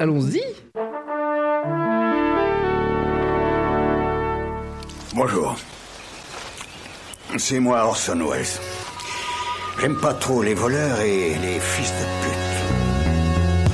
allons-y. 0.00 0.42
Bonjour. 5.14 5.56
C'est 7.36 7.60
moi 7.60 7.84
Orson 7.84 8.18
Welles. 8.28 8.46
J'aime 9.80 10.00
pas 10.00 10.14
trop 10.14 10.42
les 10.42 10.54
voleurs 10.54 11.00
et 11.00 11.34
les 11.34 11.60
fils 11.60 11.90
de 11.90 12.04
pute. 12.22 12.39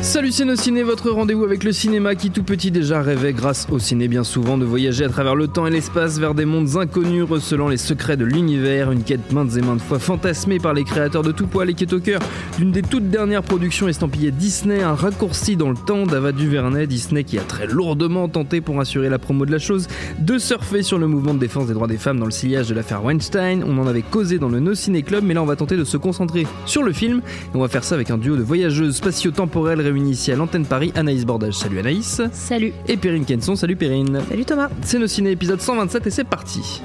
Salut 0.06 0.30
Ciné, 0.30 0.84
votre 0.84 1.10
rendez-vous 1.10 1.42
avec 1.42 1.64
le 1.64 1.72
cinéma 1.72 2.14
qui 2.14 2.30
tout 2.30 2.44
petit 2.44 2.70
déjà 2.70 3.02
rêvait 3.02 3.32
grâce 3.32 3.66
au 3.72 3.80
ciné 3.80 4.06
bien 4.06 4.22
souvent 4.22 4.56
de 4.56 4.64
voyager 4.64 5.04
à 5.04 5.08
travers 5.08 5.34
le 5.34 5.48
temps 5.48 5.66
et 5.66 5.70
l'espace 5.70 6.20
vers 6.20 6.32
des 6.32 6.44
mondes 6.44 6.76
inconnus 6.76 7.24
recelant 7.24 7.66
les 7.66 7.76
secrets 7.76 8.16
de 8.16 8.24
l'univers, 8.24 8.92
une 8.92 9.02
quête 9.02 9.32
maintes 9.32 9.56
et 9.56 9.62
maintes 9.62 9.80
fois 9.80 9.98
fantasmée 9.98 10.60
par 10.60 10.74
les 10.74 10.84
créateurs 10.84 11.24
de 11.24 11.32
tout 11.32 11.48
poil 11.48 11.70
et 11.70 11.74
qui 11.74 11.82
est 11.82 11.92
au 11.92 11.98
cœur 11.98 12.20
d'une 12.56 12.70
des 12.70 12.82
toutes 12.82 13.10
dernières 13.10 13.42
productions 13.42 13.88
estampillées 13.88 14.30
Disney, 14.30 14.80
un 14.80 14.94
raccourci 14.94 15.56
dans 15.56 15.70
le 15.70 15.76
temps 15.76 16.06
d'Ava 16.06 16.30
Duvernay, 16.30 16.86
Disney 16.86 17.24
qui 17.24 17.36
a 17.36 17.42
très 17.42 17.66
lourdement 17.66 18.28
tenté 18.28 18.60
pour 18.60 18.78
assurer 18.78 19.08
la 19.08 19.18
promo 19.18 19.44
de 19.44 19.50
la 19.50 19.58
chose 19.58 19.88
de 20.20 20.38
surfer 20.38 20.82
sur 20.84 20.98
le 20.98 21.08
mouvement 21.08 21.34
de 21.34 21.40
défense 21.40 21.66
des 21.66 21.74
droits 21.74 21.88
des 21.88 21.98
femmes 21.98 22.20
dans 22.20 22.26
le 22.26 22.30
sillage 22.30 22.68
de 22.68 22.74
l'affaire 22.76 23.04
Weinstein, 23.04 23.64
on 23.66 23.76
en 23.78 23.88
avait 23.88 24.02
causé 24.02 24.38
dans 24.38 24.48
le 24.48 24.60
No 24.60 24.76
Ciné 24.76 25.02
Club 25.02 25.24
mais 25.24 25.34
là 25.34 25.42
on 25.42 25.46
va 25.46 25.56
tenter 25.56 25.76
de 25.76 25.84
se 25.84 25.96
concentrer 25.96 26.46
sur 26.64 26.84
le 26.84 26.92
film. 26.92 27.22
Et 27.52 27.56
on 27.56 27.60
va 27.60 27.68
faire 27.68 27.82
ça 27.82 27.96
avec 27.96 28.10
un 28.10 28.18
duo 28.18 28.36
de 28.36 28.42
voyageuses 28.42 28.96
spatio-temporelles 28.96 29.80
ici 30.04 30.32
à 30.32 30.36
l'antenne 30.36 30.66
Paris, 30.66 30.92
Anaïs 30.94 31.24
Bordage. 31.24 31.54
Salut 31.54 31.78
Anaïs. 31.78 32.20
Salut. 32.32 32.72
Et 32.88 32.96
Perrine 32.96 33.24
Kenson. 33.24 33.56
Salut 33.56 33.76
Perrine. 33.76 34.20
Salut 34.28 34.44
Thomas. 34.44 34.68
C'est 34.82 34.98
nos 34.98 35.06
ciné 35.06 35.30
épisode 35.30 35.60
127 35.60 36.06
et 36.06 36.10
c'est 36.10 36.24
parti. 36.24 36.82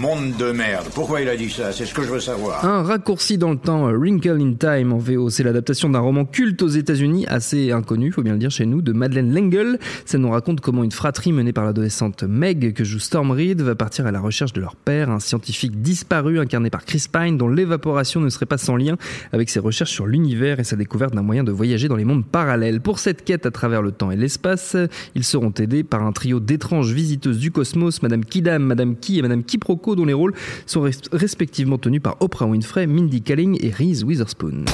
Monde 0.00 0.34
de 0.38 0.50
merde. 0.50 0.86
Pourquoi 0.94 1.20
il 1.20 1.28
a 1.28 1.36
dit 1.36 1.50
ça? 1.50 1.72
C'est 1.72 1.84
ce 1.84 1.92
que 1.92 2.00
je 2.00 2.08
veux 2.08 2.20
savoir. 2.20 2.64
Un 2.64 2.82
raccourci 2.82 3.36
dans 3.36 3.50
le 3.50 3.58
temps, 3.58 3.92
Wrinkle 3.92 4.40
in 4.40 4.54
Time 4.54 4.94
en 4.94 4.96
VO, 4.96 5.28
c'est 5.28 5.42
l'adaptation 5.42 5.90
d'un 5.90 5.98
roman 5.98 6.24
culte 6.24 6.62
aux 6.62 6.68
États-Unis, 6.68 7.26
assez 7.26 7.70
inconnu, 7.70 8.10
faut 8.10 8.22
bien 8.22 8.32
le 8.32 8.38
dire 8.38 8.50
chez 8.50 8.64
nous, 8.64 8.80
de 8.80 8.94
Madeleine 8.94 9.34
L'Engle. 9.34 9.78
Ça 10.06 10.16
nous 10.16 10.30
raconte 10.30 10.62
comment 10.62 10.84
une 10.84 10.90
fratrie 10.90 11.32
menée 11.32 11.52
par 11.52 11.66
l'adolescente 11.66 12.22
Meg, 12.22 12.72
que 12.72 12.82
joue 12.82 12.98
Storm 12.98 13.30
Reed, 13.30 13.60
va 13.60 13.74
partir 13.74 14.06
à 14.06 14.10
la 14.10 14.20
recherche 14.20 14.54
de 14.54 14.62
leur 14.62 14.74
père, 14.74 15.10
un 15.10 15.20
scientifique 15.20 15.82
disparu 15.82 16.40
incarné 16.40 16.70
par 16.70 16.86
Chris 16.86 17.04
Pine, 17.12 17.36
dont 17.36 17.48
l'évaporation 17.48 18.22
ne 18.22 18.30
serait 18.30 18.46
pas 18.46 18.56
sans 18.56 18.76
lien 18.76 18.96
avec 19.32 19.50
ses 19.50 19.60
recherches 19.60 19.92
sur 19.92 20.06
l'univers 20.06 20.60
et 20.60 20.64
sa 20.64 20.76
découverte 20.76 21.14
d'un 21.14 21.20
moyen 21.20 21.44
de 21.44 21.52
voyager 21.52 21.88
dans 21.88 21.96
les 21.96 22.06
mondes 22.06 22.24
parallèles. 22.24 22.80
Pour 22.80 23.00
cette 23.00 23.22
quête 23.22 23.44
à 23.44 23.50
travers 23.50 23.82
le 23.82 23.92
temps 23.92 24.10
et 24.10 24.16
l'espace, 24.16 24.78
ils 25.14 25.24
seront 25.24 25.52
aidés 25.58 25.84
par 25.84 26.02
un 26.04 26.12
trio 26.12 26.40
d'étranges 26.40 26.90
visiteuses 26.90 27.38
du 27.38 27.50
cosmos, 27.50 28.02
Madame 28.02 28.24
Kidam, 28.24 28.62
Madame 28.62 28.96
Ki 28.96 29.18
et 29.18 29.22
Madame 29.22 29.44
Kiproko 29.44 29.89
dont 29.96 30.04
les 30.04 30.12
rôles 30.12 30.34
sont 30.66 30.88
respectivement 31.12 31.78
tenus 31.78 32.00
par 32.00 32.16
Oprah 32.20 32.46
Winfrey, 32.46 32.86
Mindy 32.86 33.22
Kaling 33.22 33.58
et 33.62 33.70
Reese 33.70 34.04
Witherspoon. 34.04 34.64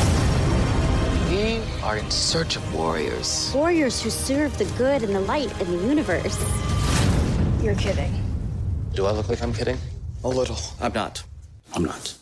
We 1.31 1.61
are 1.83 1.97
in 1.99 2.11
search 2.11 2.57
of 2.57 2.63
warriors. 2.75 3.53
Warriors 3.55 4.03
who 4.03 4.11
serve 4.11 4.57
the 4.59 4.67
good 4.77 5.03
and 5.03 5.15
the 5.15 5.21
light 5.21 5.51
in 5.61 5.71
the 5.71 5.87
universe. 5.87 6.39
You're 7.63 7.75
kidding. 7.75 8.13
Do 8.95 9.07
I 9.07 9.13
look 9.13 9.29
like 9.29 9.43
I'm 9.43 9.53
kidding? 9.53 9.77
A 10.25 10.29
little. 10.29 10.57
I'm 10.81 10.93
not. 10.93 11.23
I'm 11.75 11.85
not. 11.85 12.15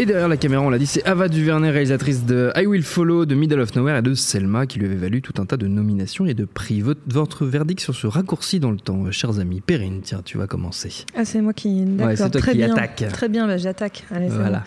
Et 0.00 0.06
derrière 0.06 0.28
la 0.28 0.36
caméra, 0.36 0.62
on 0.62 0.70
l'a 0.70 0.78
dit, 0.78 0.86
c'est 0.86 1.04
Ava 1.04 1.28
DuVernay, 1.28 1.70
réalisatrice 1.70 2.24
de 2.24 2.52
I 2.54 2.66
Will 2.66 2.84
Follow, 2.84 3.26
de 3.26 3.34
Middle 3.34 3.58
of 3.58 3.74
Nowhere 3.74 3.98
et 3.98 4.02
de 4.02 4.14
Selma, 4.14 4.64
qui 4.64 4.78
lui 4.78 4.86
avait 4.86 4.94
valu 4.94 5.22
tout 5.22 5.32
un 5.42 5.44
tas 5.44 5.56
de 5.56 5.66
nominations 5.66 6.24
et 6.24 6.34
de 6.34 6.44
prix. 6.44 6.80
Votre, 6.82 7.44
verdict 7.44 7.80
sur 7.80 7.96
ce 7.96 8.06
raccourci 8.06 8.60
dans 8.60 8.70
le 8.70 8.76
temps, 8.76 9.10
chers 9.10 9.40
amis. 9.40 9.60
Perrine, 9.60 10.00
tiens, 10.04 10.22
tu 10.24 10.38
vas 10.38 10.46
commencer. 10.46 11.04
Ah, 11.16 11.24
c'est 11.24 11.40
moi 11.40 11.52
qui. 11.52 11.82
Ouais, 11.98 12.14
c'est 12.14 12.30
toi 12.30 12.40
Très 12.40 12.52
qui 12.52 12.58
bien. 12.58 12.72
attaque. 12.72 13.04
Très 13.12 13.28
bien, 13.28 13.48
bah, 13.48 13.56
j'attaque. 13.56 14.04
Allez, 14.12 14.28
Voilà. 14.28 14.58
bon. 14.58 14.64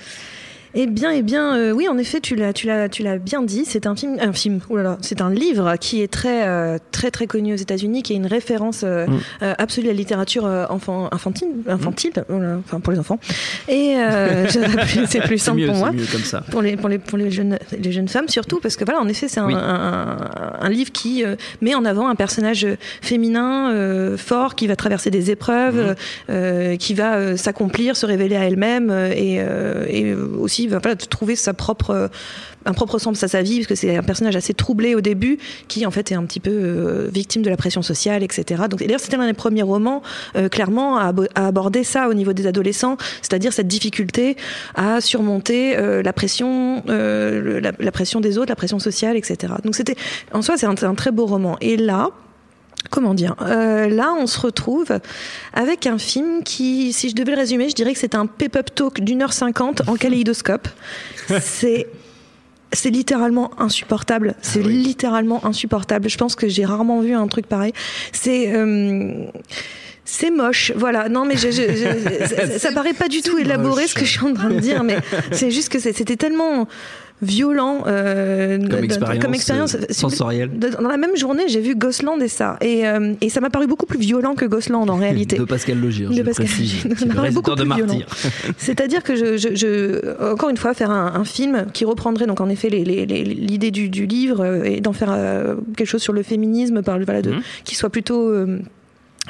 Eh 0.74 0.88
bien, 0.88 1.12
eh 1.12 1.22
bien, 1.22 1.56
euh, 1.58 1.72
oui, 1.72 1.88
en 1.90 1.98
effet, 1.98 2.22
tu 2.22 2.36
l'as, 2.36 2.54
tu 2.54 2.66
l'as, 2.68 2.88
tu 2.88 3.04
l'as 3.04 3.18
bien 3.18 3.42
dit. 3.42 3.64
C'est 3.66 3.86
un 3.88 3.96
film, 3.96 4.18
un 4.22 4.32
film. 4.34 4.60
Oh 4.70 4.78
là 4.78 4.84
là, 4.84 4.98
c'est 5.02 5.22
un 5.22 5.30
livre 5.30 5.76
qui 5.80 6.02
est 6.02 6.08
très, 6.12 6.48
euh, 6.48 6.78
très, 6.92 7.12
très 7.12 7.28
connu 7.28 7.54
aux 7.54 7.58
États-Unis, 7.58 8.04
qui 8.04 8.14
est 8.14 8.16
une 8.16 8.26
référence 8.26 8.82
euh, 8.84 9.06
Mm. 9.08 9.20
euh, 9.44 9.54
absolue 9.58 9.88
à 9.88 9.92
la 9.92 9.98
littérature 9.98 10.46
euh, 10.46 10.66
enfant, 10.70 11.10
infantile, 11.12 11.50
infantile, 11.68 12.12
oh 12.30 12.40
là, 12.40 12.58
enfin 12.60 12.80
pour 12.80 12.94
les 12.94 13.00
enfants. 13.00 13.20
Et 13.68 13.96
euh, 13.98 14.48
c'est 15.08 15.22
plus 15.22 15.38
simple 15.40 15.60
mieux, 15.62 15.68
pour 15.68 15.76
moi. 15.76 15.90
c'est 15.92 15.98
mieux 15.98 16.06
comme 16.12 16.22
ça. 16.24 16.42
pour 16.52 16.62
les 16.62 16.78
pour 16.78 16.88
les 16.88 17.00
pour 17.00 17.18
les 17.18 17.32
jeunes 17.32 17.58
les 17.78 17.92
jeunes 17.92 18.08
femmes 18.08 18.28
surtout 18.30 18.60
parce 18.62 18.76
que 18.78 18.86
voilà 18.86 19.02
en 19.02 19.08
effet 19.08 19.28
c'est 19.28 19.40
un, 19.40 19.48
Oui. 19.48 19.54
un, 19.56 20.18
un- 20.62 20.70
livre 20.70 20.92
qui 20.92 21.24
euh, 21.26 21.36
met 21.62 21.74
en 21.76 21.84
avant 21.84 22.08
un 22.08 22.16
personnage 22.16 22.66
féminin 23.02 23.72
euh, 23.72 24.18
fort 24.18 24.56
qui 24.56 24.68
va 24.68 24.76
traverser 24.76 25.10
des 25.12 25.32
épreuves 25.32 25.96
euh, 26.30 26.76
qui 26.78 26.94
va 26.94 27.36
s'accomplir 27.38 27.96
se 27.98 28.06
révéler 28.06 28.36
à 28.36 28.46
elle-même 28.46 28.90
et, 28.92 29.38
euh, 29.40 29.86
et 29.90 30.14
aussi 30.14 30.61
voilà, 30.68 30.96
trouver 30.96 31.36
sa 31.36 31.54
propre 31.54 31.90
euh, 31.92 32.08
un 32.66 32.74
propre 32.74 33.00
sens 33.00 33.24
à 33.24 33.28
sa 33.28 33.42
vie 33.42 33.58
parce 33.58 33.68
que 33.68 33.76
c'est 33.76 33.98
un 33.98 34.04
personnage 34.04 34.36
assez 34.36 34.54
troublé 34.54 34.94
au 34.94 35.02
début 35.02 35.40
qui 35.68 35.86
en 35.86 35.92
fait 35.92 36.12
est 36.12 36.16
un 36.16 36.24
petit 36.26 36.40
peu 36.40 36.52
euh, 36.52 37.10
victime 37.12 37.42
de 37.42 37.50
la 37.50 37.58
pression 37.58 37.82
sociale 37.82 38.22
etc 38.24 38.64
donc 38.70 38.82
et 38.82 38.86
d'ailleurs 38.86 39.00
c'était 39.00 39.18
l'un 39.18 39.26
des 39.26 39.34
premiers 39.34 39.64
romans 39.64 40.04
euh, 40.36 40.48
clairement 40.48 40.98
à, 40.98 41.12
abo- 41.12 41.28
à 41.34 41.48
aborder 41.48 41.84
ça 41.84 42.08
au 42.08 42.14
niveau 42.14 42.34
des 42.34 42.46
adolescents 42.46 42.98
c'est-à-dire 43.24 43.52
cette 43.52 43.68
difficulté 43.68 44.38
à 44.76 45.02
surmonter 45.02 45.76
la 46.04 46.14
pression 46.14 46.84
la, 46.88 47.92
pression 47.92 48.22
des 48.22 48.38
autres 48.38 48.50
la 48.50 48.56
pression 48.56 48.78
sociale 48.80 49.18
etc 49.18 49.54
donc 49.64 49.76
c'était 49.76 49.96
en 50.32 50.42
soi 50.42 50.56
c'est 50.58 50.68
un, 50.68 50.76
un 50.82 50.96
très 50.96 51.12
beau 51.12 51.26
roman. 51.26 51.58
Et 51.62 51.78
là 51.78 52.10
Comment 52.92 53.14
dire 53.16 53.36
Euh, 53.42 53.88
Là, 53.90 54.14
on 54.20 54.28
se 54.28 54.40
retrouve 54.40 55.00
avec 55.54 55.88
un 55.88 55.98
film 55.98 56.44
qui, 56.44 56.94
si 56.94 57.10
je 57.10 57.16
devais 57.16 57.32
le 57.32 57.38
résumer, 57.40 57.68
je 57.70 57.74
dirais 57.76 57.94
que 57.94 58.00
c'est 58.00 58.14
un 58.16 58.26
pep-up 58.28 58.70
talk 58.76 59.00
d'une 59.00 59.24
heure 59.24 59.34
cinquante 59.34 59.82
en 59.88 59.96
kaléidoscope. 60.04 60.68
c'est 61.42 61.88
c'est 62.74 62.90
littéralement 62.90 63.52
insupportable. 63.60 64.36
C'est 64.42 64.62
littéralement 64.62 65.46
insupportable. 65.46 66.10
Je 66.10 66.18
pense 66.18 66.36
que 66.36 66.48
j'ai 66.48 66.64
rarement 66.64 67.02
vu 67.02 67.14
un 67.14 67.28
truc 67.28 67.46
pareil. 67.48 67.74
C'est 68.14 68.54
euh, 68.56 69.26
c'est 70.06 70.32
moche, 70.32 70.72
voilà. 70.78 71.10
Non, 71.10 71.26
mais 71.26 71.36
je, 71.36 71.52
je- 71.52 71.76
je- 71.76 72.28
ça, 72.50 72.60
ça 72.60 72.72
paraît 72.72 72.94
pas 72.94 73.10
du 73.10 73.22
tout 73.22 73.38
élaboré 73.38 73.88
ce 73.88 73.94
que 73.96 74.06
je 74.06 74.12
suis 74.12 74.26
en 74.26 74.34
train 74.34 74.50
de 74.50 74.60
dire, 74.60 74.84
mais 74.84 74.98
c'est 75.34 75.52
juste 75.52 75.68
que 75.70 75.80
c'était 75.80 76.16
tellement 76.16 76.68
violent 77.22 77.84
euh, 77.88 78.58
Comme 78.68 78.84
expérience, 78.84 79.20
comme 79.24 79.34
expérience 79.34 79.76
euh, 79.76 79.80
sensorielle. 79.92 80.50
Dans 80.58 80.88
la 80.88 80.98
même 80.98 81.16
journée, 81.16 81.44
j'ai 81.48 81.62
vu 81.62 81.76
Gosland 81.76 82.20
et 82.22 82.28
ça, 82.28 82.58
et, 82.62 82.88
euh, 82.88 83.14
et 83.22 83.30
ça 83.30 83.42
m'a 83.42 83.50
paru 83.50 83.68
beaucoup 83.68 83.86
plus 83.86 84.00
violent 84.00 84.34
que 84.36 84.46
Gosland 84.46 84.90
en 84.90 84.96
réalité. 84.98 85.38
De 85.38 85.44
Pascal 85.44 85.80
Logier, 85.80 86.08
De 86.08 86.14
je 86.14 86.22
Pascal 86.24 86.46
précise, 86.48 86.84
beaucoup 87.34 87.56
de. 87.56 87.64
Martyr. 87.64 88.06
C'est-à-dire 88.58 89.04
que 89.04 89.16
je, 89.16 89.38
je, 89.38 89.56
je- 89.56 90.32
encore 90.32 90.50
une 90.50 90.58
fois, 90.58 90.74
faire 90.74 90.92
un, 90.92 91.14
un 91.16 91.24
film 91.24 91.68
qui 91.74 91.86
reprendrait 91.86 92.26
donc 92.26 92.42
en 92.42 92.50
effet 92.50 92.70
l'idée 92.70 93.72
du, 93.72 93.90
du 93.90 94.06
livre 94.06 94.66
et 94.66 94.82
d'en 94.82 94.94
faire 94.94 95.12
euh, 95.12 95.56
quelque 95.78 95.88
chose 95.88 96.02
sur 96.02 96.14
le 96.14 96.24
féminisme, 96.24 96.82
par, 96.82 97.00
voilà, 97.00 97.22
de, 97.22 97.32
Mhm. 97.32 97.42
qui 97.64 97.76
soit 97.76 97.90
plutôt 97.90 98.30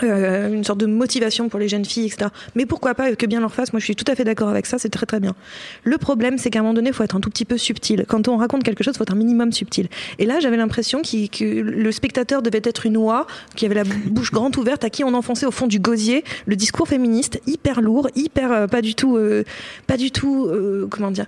euh, 0.03 0.07
euh, 0.07 0.53
une 0.53 0.63
sorte 0.63 0.79
de 0.79 0.85
motivation 0.85 1.49
pour 1.49 1.59
les 1.59 1.67
jeunes 1.67 1.85
filles, 1.85 2.05
etc. 2.05 2.29
Mais 2.55 2.65
pourquoi 2.65 2.95
pas 2.95 3.13
que 3.15 3.25
bien 3.25 3.41
leur 3.41 3.53
fasse 3.53 3.73
Moi, 3.73 3.79
je 3.79 3.85
suis 3.85 3.95
tout 3.95 4.09
à 4.09 4.15
fait 4.15 4.23
d'accord 4.23 4.49
avec 4.49 4.65
ça. 4.65 4.79
C'est 4.79 4.89
très 4.89 5.05
très 5.05 5.19
bien. 5.19 5.35
Le 5.83 5.97
problème, 5.97 6.37
c'est 6.37 6.49
qu'à 6.49 6.59
un 6.59 6.61
moment 6.61 6.73
donné, 6.73 6.89
il 6.89 6.93
faut 6.93 7.03
être 7.03 7.15
un 7.15 7.19
tout 7.19 7.29
petit 7.29 7.45
peu 7.45 7.57
subtil. 7.57 8.05
Quand 8.07 8.27
on 8.27 8.37
raconte 8.37 8.63
quelque 8.63 8.83
chose, 8.83 8.93
il 8.95 8.97
faut 8.97 9.03
être 9.03 9.13
un 9.13 9.17
minimum 9.17 9.51
subtil. 9.51 9.89
Et 10.17 10.25
là, 10.25 10.39
j'avais 10.39 10.57
l'impression 10.57 11.01
que 11.01 11.43
le 11.43 11.91
spectateur 11.91 12.41
devait 12.41 12.61
être 12.63 12.85
une 12.85 12.97
oie 12.97 13.27
qui 13.55 13.65
avait 13.65 13.75
la 13.75 13.83
bouche 13.83 14.31
grande 14.31 14.55
ouverte, 14.57 14.83
à 14.83 14.89
qui 14.89 15.03
on 15.03 15.13
enfonçait 15.13 15.45
au 15.45 15.51
fond 15.51 15.67
du 15.67 15.79
gosier 15.79 16.23
le 16.45 16.55
discours 16.55 16.87
féministe 16.87 17.41
hyper 17.45 17.81
lourd, 17.81 18.07
hyper 18.15 18.51
euh, 18.51 18.67
pas 18.67 18.81
du 18.81 18.95
tout, 18.95 19.17
euh, 19.17 19.43
pas 19.87 19.97
du 19.97 20.11
tout, 20.11 20.47
euh, 20.47 20.87
comment 20.89 21.11
dire. 21.11 21.25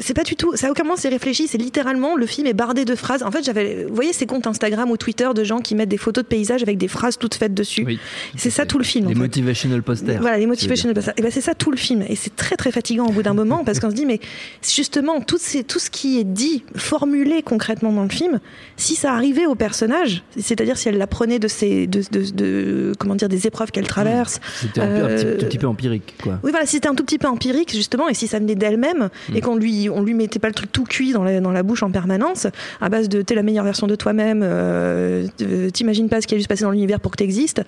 C'est 0.00 0.14
pas 0.14 0.22
du 0.24 0.36
tout, 0.36 0.52
ça 0.54 0.68
a 0.68 0.70
aucun 0.70 0.84
moment 0.84 0.96
c'est 0.96 1.08
réfléchi, 1.08 1.48
c'est 1.48 1.58
littéralement 1.58 2.16
le 2.16 2.26
film 2.26 2.46
est 2.46 2.52
bardé 2.54 2.84
de 2.84 2.94
phrases. 2.94 3.22
En 3.22 3.30
fait, 3.30 3.44
j'avais, 3.44 3.84
vous 3.88 3.94
voyez 3.94 4.12
ces 4.12 4.26
comptes 4.26 4.46
Instagram 4.46 4.90
ou 4.90 4.96
Twitter 4.96 5.28
de 5.34 5.44
gens 5.44 5.58
qui 5.58 5.74
mettent 5.74 5.88
des 5.88 5.96
photos 5.98 6.24
de 6.24 6.28
paysages 6.28 6.62
avec 6.62 6.78
des 6.78 6.88
phrases 6.88 7.18
toutes 7.18 7.34
faites 7.34 7.54
dessus? 7.54 7.84
Oui. 7.86 7.98
C'est 8.36 8.50
ça 8.50 8.64
tout 8.66 8.78
le 8.78 8.84
film. 8.84 9.06
en 9.06 9.08
Les 9.08 9.14
fait. 9.14 9.20
motivational 9.20 9.82
posters. 9.82 10.20
Voilà, 10.20 10.38
les 10.38 10.46
motivational 10.46 10.94
posters. 10.94 11.14
Et 11.16 11.22
ben 11.22 11.30
c'est 11.30 11.40
ça 11.40 11.54
tout 11.54 11.70
le 11.70 11.76
film. 11.76 12.04
Et 12.08 12.16
c'est 12.16 12.34
très 12.36 12.56
très 12.56 12.70
fatigant 12.70 13.06
au 13.06 13.12
bout 13.12 13.22
d'un 13.22 13.34
moment 13.34 13.64
parce 13.64 13.80
qu'on 13.80 13.90
se 13.90 13.94
dit 13.94 14.06
mais 14.06 14.20
justement 14.62 15.20
tout, 15.20 15.38
ces, 15.40 15.64
tout 15.64 15.78
ce 15.78 15.90
qui 15.90 16.18
est 16.18 16.24
dit, 16.24 16.64
formulé 16.76 17.42
concrètement 17.42 17.92
dans 17.92 18.02
le 18.04 18.08
film, 18.08 18.40
si 18.76 18.94
ça 18.94 19.12
arrivait 19.12 19.46
au 19.46 19.54
personnage, 19.54 20.22
c'est-à-dire 20.38 20.76
si 20.76 20.88
elle 20.88 20.98
l'apprenait 20.98 21.38
de 21.38 21.48
ces, 21.48 21.86
de, 21.86 22.02
de, 22.10 22.30
de- 22.30 22.92
comment 22.98 23.14
dire, 23.14 23.28
des 23.28 23.46
épreuves 23.46 23.70
qu'elle 23.70 23.86
traverse. 23.86 24.40
C'était 24.60 24.80
un, 24.80 24.86
peu- 24.86 25.04
un 25.04 25.08
petit, 25.16 25.26
Euh, 25.26 25.36
tout 25.38 25.46
petit 25.46 25.58
peu 25.58 25.66
empirique, 25.66 26.14
quoi. 26.22 26.38
Oui, 26.42 26.50
voilà, 26.50 26.66
si 26.66 26.72
c'était 26.72 26.88
un 26.88 26.94
tout 26.94 27.04
petit 27.04 27.18
peu 27.18 27.28
empirique, 27.28 27.72
justement, 27.72 28.08
et 28.08 28.14
si 28.14 28.26
ça 28.26 28.38
venait 28.38 28.54
d'elle-même, 28.54 29.08
Mm. 29.28 29.36
et 29.36 29.40
qu'on 29.40 29.56
lui, 29.56 29.87
on 29.88 30.02
lui 30.02 30.14
mettait 30.14 30.38
pas 30.38 30.48
le 30.48 30.54
truc 30.54 30.72
tout 30.72 30.84
cuit 30.84 31.12
dans 31.12 31.24
la, 31.24 31.40
dans 31.40 31.52
la 31.52 31.62
bouche 31.62 31.82
en 31.82 31.90
permanence, 31.90 32.46
à 32.80 32.88
base 32.88 33.08
de 33.08 33.22
t'es 33.22 33.34
la 33.34 33.42
meilleure 33.42 33.64
version 33.64 33.86
de 33.86 33.94
toi-même, 33.94 34.42
euh, 34.42 35.26
euh, 35.42 35.70
t'imagines 35.70 36.08
pas 36.08 36.20
ce 36.20 36.26
qui 36.26 36.34
a 36.34 36.36
dû 36.36 36.42
se 36.42 36.48
passer 36.48 36.64
dans 36.64 36.70
l'univers 36.70 37.00
pour 37.00 37.12
que 37.12 37.16
t'existes. 37.16 37.62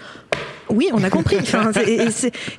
Oui, 0.69 0.89
on 0.93 1.03
a 1.03 1.11
compris. 1.11 1.37
Enfin, 1.41 1.73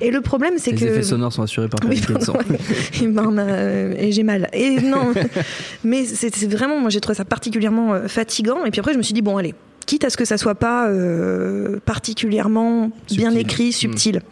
et, 0.00 0.10
le 0.10 0.20
problème, 0.20 0.54
c'est 0.58 0.72
Les 0.72 0.76
que. 0.76 0.84
effets 0.84 1.02
sonores 1.02 1.32
sont 1.32 1.42
assurés 1.42 1.68
par 1.68 1.80
Oui, 1.88 2.00
pardon, 2.00 2.34
ouais. 2.34 2.58
Et 3.02 3.06
ben, 3.06 3.38
euh, 3.38 3.94
et 3.96 4.12
j'ai 4.12 4.22
mal. 4.22 4.48
Et 4.52 4.80
non, 4.80 5.12
mais 5.84 6.04
c'est 6.04 6.46
vraiment, 6.46 6.78
moi 6.78 6.90
j'ai 6.90 7.00
trouvé 7.00 7.16
ça 7.16 7.24
particulièrement 7.24 8.08
fatigant. 8.08 8.64
Et 8.64 8.70
puis 8.70 8.80
après, 8.80 8.92
je 8.92 8.98
me 8.98 9.02
suis 9.02 9.14
dit, 9.14 9.22
bon, 9.22 9.38
allez, 9.38 9.54
quitte 9.86 10.04
à 10.04 10.10
ce 10.10 10.16
que 10.16 10.24
ça 10.24 10.38
soit 10.38 10.54
pas 10.54 10.88
euh, 10.88 11.78
particulièrement 11.84 12.90
bien 13.10 13.34
écrit, 13.34 13.72
subtil, 13.72 14.22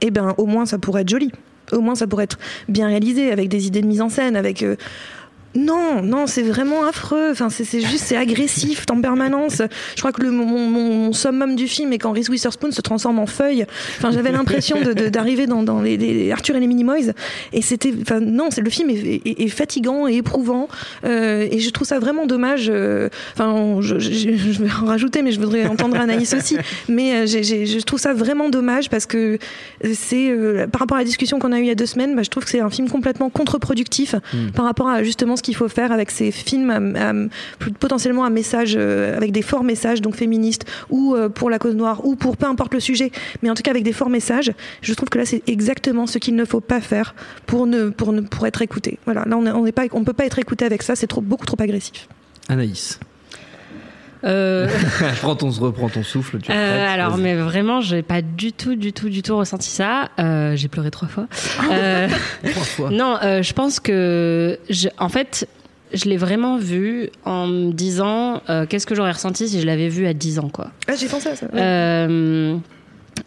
et 0.00 0.10
ben 0.10 0.34
au 0.38 0.46
moins 0.46 0.66
ça 0.66 0.78
pourrait 0.78 1.02
être 1.02 1.08
joli. 1.08 1.32
Au 1.72 1.80
moins 1.80 1.94
ça 1.94 2.06
pourrait 2.06 2.24
être 2.24 2.38
bien 2.68 2.86
réalisé, 2.86 3.30
avec 3.30 3.48
des 3.48 3.66
idées 3.66 3.82
de 3.82 3.86
mise 3.86 4.00
en 4.00 4.08
scène, 4.08 4.36
avec. 4.36 4.64
Non, 5.54 6.02
non, 6.02 6.26
c'est 6.26 6.42
vraiment 6.42 6.84
affreux. 6.84 7.28
Enfin, 7.30 7.48
c'est 7.50 7.64
juste, 7.80 8.04
c'est 8.06 8.16
agressif 8.16 8.84
en 8.90 9.00
permanence. 9.00 9.62
Je 9.94 10.00
crois 10.00 10.12
que 10.12 10.22
le, 10.22 10.30
mon, 10.30 10.44
mon- 10.46 10.68
mon 10.68 11.12
summum 11.12 11.54
du 11.54 11.68
film 11.68 11.92
est 11.92 11.98
quand 11.98 12.12
Reese 12.12 12.28
Witherspoon 12.28 12.70
se 12.72 12.80
transforme 12.80 13.18
en 13.18 13.26
feuille. 13.26 13.64
Enfin, 13.98 14.10
j'avais 14.10 14.32
l'impression 14.32 14.80
de- 14.80 14.92
de- 14.92 15.08
d'arriver 15.08 15.46
dans, 15.46 15.62
dans 15.62 15.80
les, 15.80 15.96
les 15.96 16.32
Arthur 16.32 16.56
et 16.56 16.60
les 16.60 16.66
Minimoys. 16.66 17.12
Et 17.52 17.62
c'était, 17.62 17.92
enfin, 18.02 18.20
non, 18.20 18.48
c'est 18.50 18.62
le 18.62 18.70
film 18.70 18.90
est, 18.90 18.94
est- 19.24 19.42
est 19.42 19.48
fatigant 19.48 20.08
et 20.08 20.14
éprouvant. 20.16 20.68
Euh, 21.04 21.46
et 21.50 21.60
je 21.60 21.70
trouve 21.70 21.86
ça 21.86 21.98
vraiment 21.98 22.26
dommage. 22.26 22.66
euh, 22.68 23.08
Enfin, 23.34 23.76
je, 23.80 23.98
je- 23.98 24.10
je 24.10 24.62
vais 24.62 24.70
en 24.82 24.86
rajouter, 24.86 25.22
mais 25.22 25.30
je 25.32 25.40
voudrais 25.40 25.66
entendre 25.66 25.96
Anaïs 25.98 26.34
aussi. 26.34 26.56
Mais 26.88 27.14
euh, 27.14 27.26
j'ai- 27.26 27.42
j'ai- 27.44 27.66
je 27.66 27.78
trouve 27.80 28.00
ça 28.00 28.12
vraiment 28.14 28.48
dommage 28.48 28.90
parce 28.90 29.06
que 29.06 29.38
c'est 29.94 30.30
euh, 30.30 30.66
par 30.66 30.80
rapport 30.80 30.96
à 30.96 31.00
la 31.00 31.04
discussion 31.06 31.38
qu'on 31.38 31.52
a 31.52 31.58
eue 31.58 31.62
il 31.62 31.68
y 31.68 31.70
a 31.70 31.74
deux 31.74 31.86
semaines, 31.86 32.14
bah, 32.16 32.22
je 32.22 32.30
trouve 32.30 32.44
que 32.44 32.50
c'est 32.50 32.60
un 32.60 32.70
film 32.70 32.88
complètement 32.88 33.30
contre-productif 33.30 34.14
par 34.54 34.64
rapport 34.64 34.88
à 34.88 35.02
justement 35.02 35.36
ce 35.36 35.42
qu'il 35.44 35.54
faut 35.54 35.68
faire 35.68 35.92
avec 35.92 36.10
ces 36.10 36.32
films 36.32 37.30
potentiellement 37.78 38.24
un 38.24 38.30
message 38.30 38.74
euh, 38.76 39.16
avec 39.16 39.30
des 39.30 39.42
forts 39.42 39.62
messages 39.62 40.00
donc 40.00 40.16
féministes 40.16 40.64
ou 40.90 41.14
euh, 41.14 41.28
pour 41.28 41.50
la 41.50 41.58
cause 41.58 41.74
noire 41.74 42.04
ou 42.04 42.16
pour 42.16 42.36
peu 42.36 42.46
importe 42.46 42.74
le 42.74 42.80
sujet, 42.80 43.12
mais 43.42 43.50
en 43.50 43.54
tout 43.54 43.62
cas 43.62 43.70
avec 43.70 43.84
des 43.84 43.92
forts 43.92 44.10
messages. 44.10 44.52
Je 44.82 44.94
trouve 44.94 45.08
que 45.08 45.18
là 45.18 45.26
c'est 45.26 45.42
exactement 45.46 46.06
ce 46.06 46.18
qu'il 46.18 46.34
ne 46.34 46.44
faut 46.44 46.60
pas 46.60 46.80
faire 46.80 47.14
pour 47.46 47.66
ne 47.66 47.90
pour 47.90 48.12
ne 48.12 48.22
pour 48.22 48.46
être 48.46 48.62
écouté. 48.62 48.98
Voilà, 49.04 49.24
là 49.26 49.36
on 49.36 49.62
n'est 49.62 49.72
pas 49.72 49.84
on 49.92 50.02
peut 50.02 50.12
pas 50.12 50.24
être 50.24 50.38
écouté 50.38 50.64
avec 50.64 50.82
ça, 50.82 50.96
c'est 50.96 51.06
trop 51.06 51.20
beaucoup 51.20 51.46
trop 51.46 51.60
agressif. 51.60 52.08
Anaïs, 52.48 52.98
Euh, 54.24 54.68
prends 55.20 55.36
ton, 55.36 55.50
reprends 55.50 55.88
ton 55.88 56.02
souffle. 56.02 56.38
Tu 56.40 56.50
euh, 56.50 56.86
alors, 56.88 57.16
mais 57.18 57.34
vraiment, 57.34 57.80
j'ai 57.80 58.02
pas 58.02 58.22
du 58.22 58.52
tout, 58.52 58.74
du 58.74 58.92
tout, 58.92 59.08
du 59.08 59.22
tout 59.22 59.36
ressenti 59.36 59.68
ça. 59.68 60.08
Euh, 60.18 60.56
j'ai 60.56 60.68
pleuré 60.68 60.90
trois 60.90 61.08
fois. 61.08 61.26
Euh, 61.70 62.08
Trois 62.50 62.64
fois. 62.64 62.90
non, 62.90 63.16
euh, 63.22 63.42
je 63.42 63.52
pense 63.52 63.80
que, 63.80 64.58
je, 64.70 64.88
en 64.98 65.08
fait, 65.08 65.48
je 65.92 66.06
l'ai 66.06 66.16
vraiment 66.16 66.56
vu 66.58 67.10
en 67.24 67.46
me 67.46 67.72
disant 67.72 68.42
euh, 68.48 68.66
qu'est-ce 68.66 68.86
que 68.86 68.94
j'aurais 68.94 69.12
ressenti 69.12 69.48
si 69.48 69.60
je 69.60 69.66
l'avais 69.66 69.88
vu 69.88 70.06
à 70.06 70.14
10 70.14 70.38
ans, 70.38 70.48
quoi. 70.48 70.70
Ah, 70.88 70.94
j'ai 70.96 71.06
pensé 71.06 71.28
à 71.28 71.36
ça. 71.36 71.46
ouais. 71.46 71.60
Euh, 71.60 72.56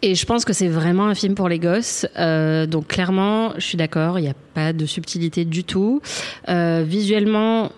et 0.02 0.14
je 0.14 0.26
pense 0.26 0.44
que 0.44 0.52
c'est 0.52 0.68
vraiment 0.68 1.06
un 1.06 1.14
film 1.14 1.34
pour 1.34 1.48
les 1.48 1.58
gosses. 1.58 2.06
Euh, 2.18 2.66
donc 2.66 2.88
clairement, 2.88 3.52
je 3.56 3.64
suis 3.64 3.78
d'accord, 3.78 4.18
il 4.18 4.22
n'y 4.22 4.28
a 4.28 4.34
pas 4.54 4.72
de 4.72 4.84
subtilité 4.86 5.44
du 5.44 5.64
tout. 5.64 6.02
Euh, 6.48 6.84
visuellement, 6.86 7.64
euh, 7.64 7.68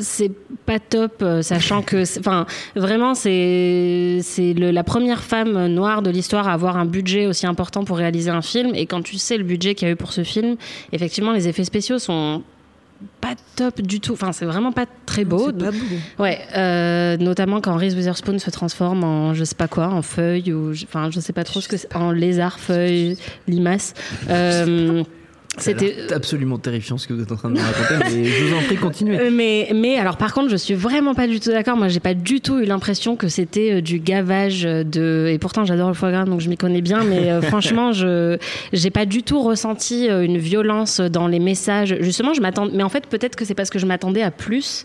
c'est 0.00 0.30
pas 0.66 0.78
top, 0.78 1.22
euh, 1.22 1.42
sachant 1.42 1.82
que, 1.82 2.02
enfin, 2.18 2.46
vraiment, 2.74 3.14
c'est 3.14 4.20
la 4.56 4.84
première 4.84 5.22
femme 5.22 5.66
noire 5.66 6.02
de 6.02 6.10
l'histoire 6.10 6.48
à 6.48 6.52
avoir 6.52 6.76
un 6.76 6.86
budget 6.86 7.26
aussi 7.26 7.46
important 7.46 7.84
pour 7.84 7.96
réaliser 7.98 8.30
un 8.30 8.42
film. 8.42 8.74
Et 8.74 8.86
quand 8.86 9.02
tu 9.02 9.16
sais 9.16 9.36
le 9.36 9.44
budget 9.44 9.74
qu'il 9.74 9.88
y 9.88 9.90
a 9.90 9.94
eu 9.94 9.96
pour 9.96 10.12
ce 10.12 10.24
film, 10.24 10.56
effectivement, 10.92 11.32
les 11.32 11.48
effets 11.48 11.64
spéciaux 11.64 11.98
sont 11.98 12.42
pas 13.20 13.34
top 13.56 13.80
du 13.80 14.00
tout. 14.00 14.12
Enfin, 14.12 14.32
c'est 14.32 14.44
vraiment 14.44 14.72
pas 14.72 14.86
très 15.06 15.24
beau. 15.24 15.52
Pas 15.52 15.70
beau. 15.70 15.76
Ouais, 16.18 16.38
euh, 16.56 17.16
notamment 17.16 17.60
quand 17.60 17.76
Reese 17.76 17.94
Witherspoon 17.94 18.38
se 18.38 18.50
transforme 18.50 19.04
en 19.04 19.34
je 19.34 19.44
sais 19.44 19.54
pas 19.54 19.68
quoi, 19.68 19.88
en 19.88 20.02
feuille 20.02 20.52
ou 20.52 20.72
enfin 20.84 21.10
je 21.10 21.20
sais 21.20 21.32
pas 21.32 21.44
trop 21.44 21.60
ce 21.60 21.68
que 21.68 21.76
c'est, 21.76 21.94
en 21.94 22.12
lézard, 22.12 22.58
feuille, 22.58 23.16
limace. 23.46 23.94
Euh, 24.30 25.02
C'était 25.58 26.12
absolument 26.12 26.58
terrifiant 26.58 26.98
ce 26.98 27.06
que 27.06 27.12
vous 27.14 27.22
êtes 27.22 27.30
en 27.32 27.36
train 27.36 27.48
de 27.48 27.54
me 27.54 27.60
raconter, 27.60 28.12
mais 28.16 28.24
je 28.24 28.44
vous 28.44 28.54
en 28.56 28.62
prie, 28.62 28.76
continuez. 28.76 29.18
Euh, 29.18 29.30
mais, 29.32 29.70
mais 29.74 29.96
alors 29.96 30.16
par 30.16 30.34
contre, 30.34 30.50
je 30.50 30.56
suis 30.56 30.74
vraiment 30.74 31.14
pas 31.14 31.26
du 31.28 31.38
tout 31.40 31.50
d'accord. 31.50 31.76
Moi, 31.76 31.88
j'ai 31.88 32.00
pas 32.00 32.14
du 32.14 32.40
tout 32.40 32.58
eu 32.58 32.64
l'impression 32.64 33.14
que 33.16 33.28
c'était 33.28 33.74
euh, 33.74 33.80
du 33.80 33.98
gavage 34.00 34.62
de. 34.62 35.28
Et 35.30 35.38
pourtant, 35.38 35.64
j'adore 35.64 35.88
le 35.88 35.94
foie 35.94 36.10
gras, 36.10 36.24
donc 36.24 36.40
je 36.40 36.48
m'y 36.48 36.56
connais 36.56 36.80
bien. 36.80 37.04
Mais 37.04 37.30
euh, 37.30 37.40
franchement, 37.42 37.92
je 37.92 38.36
j'ai 38.72 38.90
pas 38.90 39.06
du 39.06 39.22
tout 39.22 39.40
ressenti 39.42 40.08
euh, 40.10 40.22
une 40.24 40.38
violence 40.38 41.00
dans 41.00 41.28
les 41.28 41.38
messages. 41.38 41.96
Justement, 42.00 42.34
je 42.34 42.40
m'attends. 42.40 42.68
Mais 42.72 42.82
en 42.82 42.88
fait, 42.88 43.06
peut-être 43.06 43.36
que 43.36 43.44
c'est 43.44 43.54
parce 43.54 43.70
que 43.70 43.78
je 43.78 43.86
m'attendais 43.86 44.22
à 44.22 44.30
plus. 44.30 44.84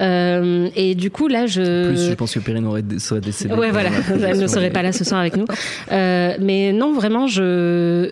Euh, 0.00 0.68
et 0.76 0.94
du 0.94 1.10
coup, 1.10 1.28
là, 1.28 1.46
je. 1.46 1.88
Plus, 1.88 2.08
je 2.10 2.14
pense 2.14 2.32
que 2.34 2.38
Perrine 2.40 2.66
aurait 2.66 2.82
dé- 2.82 2.98
serait 2.98 3.20
décédée. 3.20 3.54
Ouais, 3.54 3.70
voilà. 3.70 3.90
Elle 4.26 4.38
ne 4.40 4.46
serait 4.46 4.70
pas 4.70 4.82
là 4.82 4.92
ce 4.92 5.04
soir 5.04 5.20
avec 5.20 5.36
nous. 5.36 5.46
Euh, 5.92 6.34
mais 6.40 6.72
non, 6.72 6.92
vraiment, 6.94 7.26
je. 7.26 8.10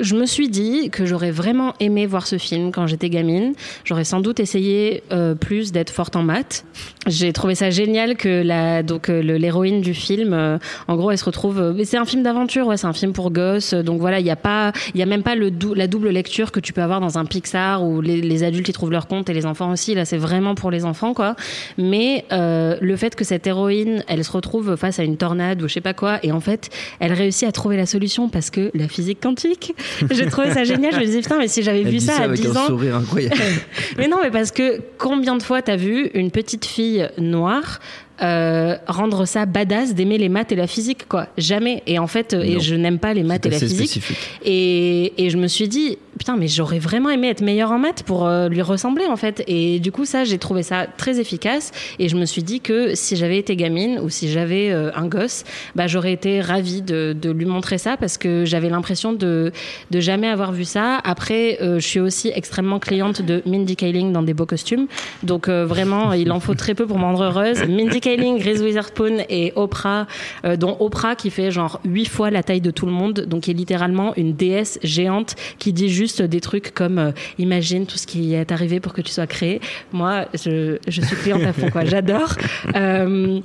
Je 0.00 0.14
me 0.16 0.26
suis 0.26 0.48
dit 0.48 0.90
que 0.90 1.06
j'aurais 1.06 1.30
vraiment 1.30 1.74
aimé 1.80 2.06
voir 2.06 2.26
ce 2.26 2.38
film 2.38 2.72
quand 2.72 2.86
j'étais 2.86 3.10
gamine. 3.10 3.54
J'aurais 3.84 4.04
sans 4.04 4.20
doute 4.20 4.40
essayé 4.40 5.02
euh, 5.12 5.34
plus 5.34 5.72
d'être 5.72 5.90
forte 5.90 6.16
en 6.16 6.22
maths. 6.22 6.64
J'ai 7.06 7.32
trouvé 7.32 7.54
ça 7.54 7.70
génial 7.70 8.16
que 8.16 8.42
la 8.42 8.82
donc 8.82 9.08
euh, 9.08 9.20
l'héroïne 9.20 9.80
du 9.80 9.94
film, 9.94 10.32
euh, 10.32 10.58
en 10.88 10.96
gros, 10.96 11.10
elle 11.10 11.18
se 11.18 11.24
retrouve. 11.24 11.60
euh, 11.60 11.84
c'est 11.84 11.98
un 11.98 12.04
film 12.04 12.22
d'aventure, 12.22 12.66
ouais, 12.66 12.76
c'est 12.76 12.86
un 12.86 12.92
film 12.92 13.12
pour 13.12 13.30
gosses. 13.30 13.74
Donc 13.74 14.00
voilà, 14.00 14.20
il 14.20 14.26
y 14.26 14.30
a 14.30 14.36
pas, 14.36 14.72
il 14.94 15.00
y 15.00 15.02
a 15.02 15.06
même 15.06 15.22
pas 15.22 15.34
le 15.34 15.50
dou- 15.50 15.74
la 15.74 15.86
double 15.86 16.08
lecture 16.08 16.50
que 16.52 16.60
tu 16.60 16.72
peux 16.72 16.82
avoir 16.82 17.00
dans 17.00 17.18
un 17.18 17.24
Pixar 17.24 17.84
où 17.84 18.00
les, 18.00 18.20
les 18.20 18.42
adultes 18.42 18.68
y 18.68 18.72
trouvent 18.72 18.90
leur 18.92 19.06
compte 19.06 19.28
et 19.28 19.34
les 19.34 19.46
enfants 19.46 19.70
aussi. 19.70 19.94
Là, 19.94 20.04
c'est 20.04 20.16
vraiment 20.16 20.54
pour 20.54 20.70
les 20.70 20.84
enfants, 20.84 21.14
quoi. 21.14 21.36
Mais 21.78 22.24
euh, 22.32 22.76
le 22.80 22.96
fait 22.96 23.14
que 23.14 23.24
cette 23.24 23.46
héroïne, 23.46 24.02
elle 24.08 24.24
se 24.24 24.32
retrouve 24.32 24.76
face 24.76 24.98
à 24.98 25.04
une 25.04 25.16
tornade 25.16 25.62
ou 25.62 25.68
je 25.68 25.74
sais 25.74 25.80
pas 25.80 25.94
quoi, 25.94 26.18
et 26.22 26.32
en 26.32 26.40
fait, 26.40 26.70
elle 27.00 27.12
réussit 27.12 27.46
à 27.48 27.52
trouver 27.52 27.76
la 27.76 27.86
solution 27.86 28.28
parce 28.28 28.50
que 28.50 28.70
la 28.74 28.88
physique 28.88 29.20
quantique. 29.20 29.74
J'ai 30.10 30.26
trouvé 30.26 30.52
ça 30.52 30.64
génial. 30.64 30.92
Je 30.94 30.98
me 31.00 31.04
disais 31.04 31.20
putain, 31.20 31.38
mais 31.38 31.48
si 31.48 31.62
j'avais 31.62 31.82
vu 31.82 32.00
ça, 32.00 32.14
ça 32.14 32.20
à 32.22 32.24
avec 32.24 32.40
10 32.40 32.48
un 32.48 32.56
ans. 32.56 32.66
sourire 32.66 32.96
incroyable. 32.96 33.36
Mais 33.98 34.08
non, 34.08 34.18
mais 34.22 34.30
parce 34.30 34.50
que 34.50 34.80
combien 34.98 35.36
de 35.36 35.42
fois 35.42 35.62
t'as 35.62 35.76
vu 35.76 36.10
une 36.14 36.30
petite 36.30 36.64
fille 36.64 37.08
noire 37.18 37.80
euh, 38.22 38.76
rendre 38.86 39.24
ça 39.24 39.44
badass 39.44 39.94
d'aimer 39.94 40.18
les 40.18 40.28
maths 40.28 40.52
et 40.52 40.56
la 40.56 40.68
physique 40.68 41.08
quoi. 41.08 41.26
Jamais. 41.36 41.82
Et 41.88 41.98
en 41.98 42.06
fait 42.06 42.32
euh, 42.32 42.42
et 42.42 42.60
je 42.60 42.76
n'aime 42.76 43.00
pas 43.00 43.12
les 43.12 43.24
maths 43.24 43.44
et 43.46 43.50
la 43.50 43.58
physique. 43.58 44.00
et, 44.44 45.12
et 45.24 45.30
je 45.30 45.36
me 45.36 45.48
suis 45.48 45.66
dit 45.66 45.98
putain 46.16 46.36
mais 46.36 46.46
j'aurais 46.46 46.78
vraiment 46.78 47.10
aimé 47.10 47.28
être 47.28 47.40
meilleure 47.40 47.72
en 47.72 47.80
maths 47.80 48.04
pour 48.04 48.24
euh, 48.26 48.48
lui 48.48 48.62
ressembler 48.62 49.06
en 49.06 49.16
fait. 49.16 49.42
Et 49.48 49.80
du 49.80 49.90
coup 49.90 50.04
ça 50.04 50.22
j'ai 50.22 50.38
trouvé 50.38 50.62
ça 50.62 50.86
très 50.96 51.18
efficace. 51.18 51.72
Et 51.98 52.08
je 52.08 52.14
me 52.14 52.24
suis 52.24 52.44
dit 52.44 52.60
que 52.60 52.94
si 52.94 53.16
j'avais 53.16 53.38
été 53.38 53.56
gamine 53.56 53.98
ou 53.98 54.08
si 54.10 54.30
j'avais 54.30 54.70
euh, 54.70 54.92
un 54.94 55.06
gosse 55.06 55.42
bah 55.74 55.88
j'aurais 55.88 56.12
été 56.12 56.40
ravie 56.40 56.82
de, 56.82 57.16
de 57.20 57.30
lui 57.30 57.46
montrer 57.46 57.78
ça 57.78 57.96
parce 57.96 58.16
que 58.16 58.44
j'avais 58.44 58.68
l'impression 58.68 59.12
de 59.12 59.50
de 59.90 60.00
jamais 60.00 60.28
avoir 60.28 60.52
vu 60.52 60.64
ça. 60.64 61.00
Après 61.02 61.58
je 61.60 61.78
suis 61.80 62.00
aussi 62.00 62.30
extrêmement 62.32 62.78
cliente 62.78 63.22
de 63.22 63.42
Mindy 63.44 63.74
Kaling 63.74 64.12
dans 64.12 64.22
des 64.22 64.34
beaux 64.34 64.46
costumes. 64.46 64.86
Donc 65.24 65.48
vraiment 65.48 66.12
il 66.12 66.30
en 66.30 66.38
faut 66.38 66.54
très 66.54 66.74
peu 66.74 66.86
pour 66.86 66.98
me 66.98 67.04
rendre 67.04 67.24
heureuse. 67.24 67.64
Mindy 67.68 68.00
Kaling 68.04 68.42
Reese 68.42 68.60
Witherspoon 68.60 69.24
et 69.30 69.54
Oprah 69.56 70.06
euh, 70.44 70.56
dont 70.56 70.76
Oprah 70.78 71.16
qui 71.16 71.30
fait 71.30 71.50
genre 71.50 71.80
huit 71.86 72.04
fois 72.04 72.30
la 72.30 72.42
taille 72.42 72.60
de 72.60 72.70
tout 72.70 72.84
le 72.84 72.92
monde 72.92 73.20
donc 73.20 73.44
qui 73.44 73.50
est 73.50 73.54
littéralement 73.54 74.14
une 74.16 74.34
déesse 74.34 74.78
géante 74.82 75.36
qui 75.58 75.72
dit 75.72 75.88
juste 75.88 76.20
des 76.20 76.42
trucs 76.42 76.74
comme 76.74 76.98
euh, 76.98 77.12
imagine 77.38 77.86
tout 77.86 77.96
ce 77.96 78.06
qui 78.06 78.34
est 78.34 78.52
arrivé 78.52 78.78
pour 78.78 78.92
que 78.92 79.00
tu 79.00 79.10
sois 79.10 79.26
créé. 79.26 79.62
Moi 79.90 80.26
je, 80.34 80.76
je 80.86 81.00
suis 81.00 81.16
cliente 81.16 81.44
à 81.44 81.54
fond 81.54 81.70
quoi. 81.70 81.84
J'adore. 81.86 82.34
Euh, 82.76 83.40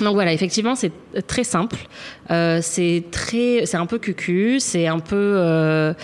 donc 0.00 0.14
voilà, 0.14 0.32
effectivement, 0.32 0.74
c'est 0.74 0.92
très 1.26 1.44
simple. 1.44 1.76
C'est 2.28 3.04
très, 3.10 3.66
c'est 3.66 3.76
un 3.76 3.86
peu 3.86 3.98
cucu, 3.98 4.60
c'est 4.60 4.86
un 4.86 5.00
peu, 5.00 5.94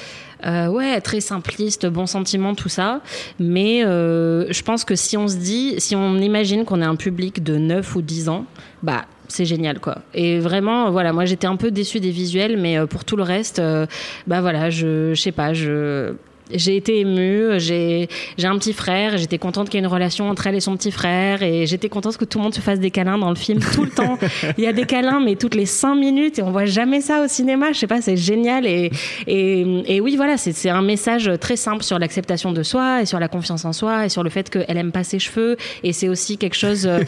euh, 0.47 0.69
ouais, 0.69 1.01
très 1.01 1.21
simpliste, 1.21 1.87
bon 1.87 2.07
sentiment, 2.07 2.55
tout 2.55 2.69
ça. 2.69 3.01
Mais 3.39 3.85
euh, 3.85 4.47
je 4.51 4.63
pense 4.63 4.85
que 4.85 4.95
si 4.95 5.17
on 5.17 5.29
se 5.29 5.37
dit, 5.37 5.75
si 5.79 5.97
on 5.97 6.17
imagine 6.17 6.65
qu'on 6.65 6.81
est 6.81 6.87
un 6.87 6.97
public 6.97 7.43
de 7.43 7.57
9 7.57 7.97
ou 7.97 8.03
10 8.03 8.29
ans, 8.29 8.45
bah 8.83 9.05
c'est 9.29 9.45
génial 9.45 9.79
quoi. 9.79 9.99
Et 10.15 10.39
vraiment, 10.39 10.91
voilà, 10.91 11.13
moi 11.13 11.25
j'étais 11.25 11.47
un 11.47 11.57
peu 11.57 11.71
déçue 11.71 12.01
des 12.01 12.11
visuels, 12.11 12.57
mais 12.59 12.79
euh, 12.79 12.87
pour 12.87 13.05
tout 13.05 13.17
le 13.17 13.23
reste, 13.23 13.61
bah 14.27 14.41
voilà, 14.41 14.71
je, 14.71 15.13
je 15.15 15.21
sais 15.21 15.33
pas, 15.33 15.53
je 15.53 16.15
j'ai 16.53 16.77
été 16.77 17.01
émue, 17.01 17.59
j'ai 17.59 18.09
un 18.43 18.59
petit 18.59 18.73
frère, 18.73 19.17
j'étais 19.19 19.39
contente 19.39 19.69
qu'il 19.69 19.79
y 19.79 19.83
ait 19.83 19.87
une 19.87 19.93
relation 19.93 20.29
entre 20.29 20.47
elle 20.47 20.55
et 20.55 20.61
son 20.61 20.77
petit 20.77 20.91
frère, 20.91 21.43
et 21.43 21.67
j'étais 21.67 21.89
contente 21.89 22.17
que 22.17 22.25
tout 22.25 22.39
le 22.39 22.45
monde 22.45 22.55
se 22.55 22.61
fasse 22.61 22.81
des 22.81 22.91
câlins 22.91 23.19
dans 23.19 23.31
le 23.31 23.37
film 23.37 23.61
tout 23.75 23.85
le 23.85 23.91
temps. 23.91 24.19
Il 24.59 24.65
y 24.65 24.67
a 24.67 24.73
des 24.73 24.85
câlins, 24.85 25.21
mais 25.21 25.37
toutes 25.37 25.55
les 25.55 25.67
cinq 25.67 25.95
minutes, 25.97 26.39
et 26.39 26.43
on 26.43 26.51
voit 26.51 26.65
jamais 26.67 27.01
ça 27.01 27.23
au 27.23 27.29
cinéma. 27.29 27.73
Je 27.73 27.79
sais 27.79 27.87
pas, 27.87 28.01
c'est 28.01 28.17
génial. 28.17 28.67
Et, 28.67 28.91
et, 29.27 29.97
et 29.97 30.01
oui, 30.01 30.17
voilà, 30.17 30.37
c'est 30.37 30.69
un 30.71 30.83
message 30.83 31.31
très 31.41 31.57
simple 31.57 31.83
sur 31.83 31.99
l'acceptation 31.99 32.53
de 32.53 32.63
soi 32.63 33.03
et 33.03 33.07
sur 33.07 33.19
la 33.19 33.29
confiance 33.29 33.65
en 33.65 33.73
soi 33.73 34.07
et 34.07 34.09
sur 34.09 34.23
le 34.23 34.31
fait 34.31 34.49
qu'elle 34.51 34.77
aime 34.77 34.93
pas 34.93 35.05
ses 35.05 35.19
cheveux. 35.19 35.57
Et 35.83 35.93
c'est 35.93 36.09
aussi 36.09 36.39
quelque 36.39 36.57
chose. 36.57 36.87
euh, 36.87 37.01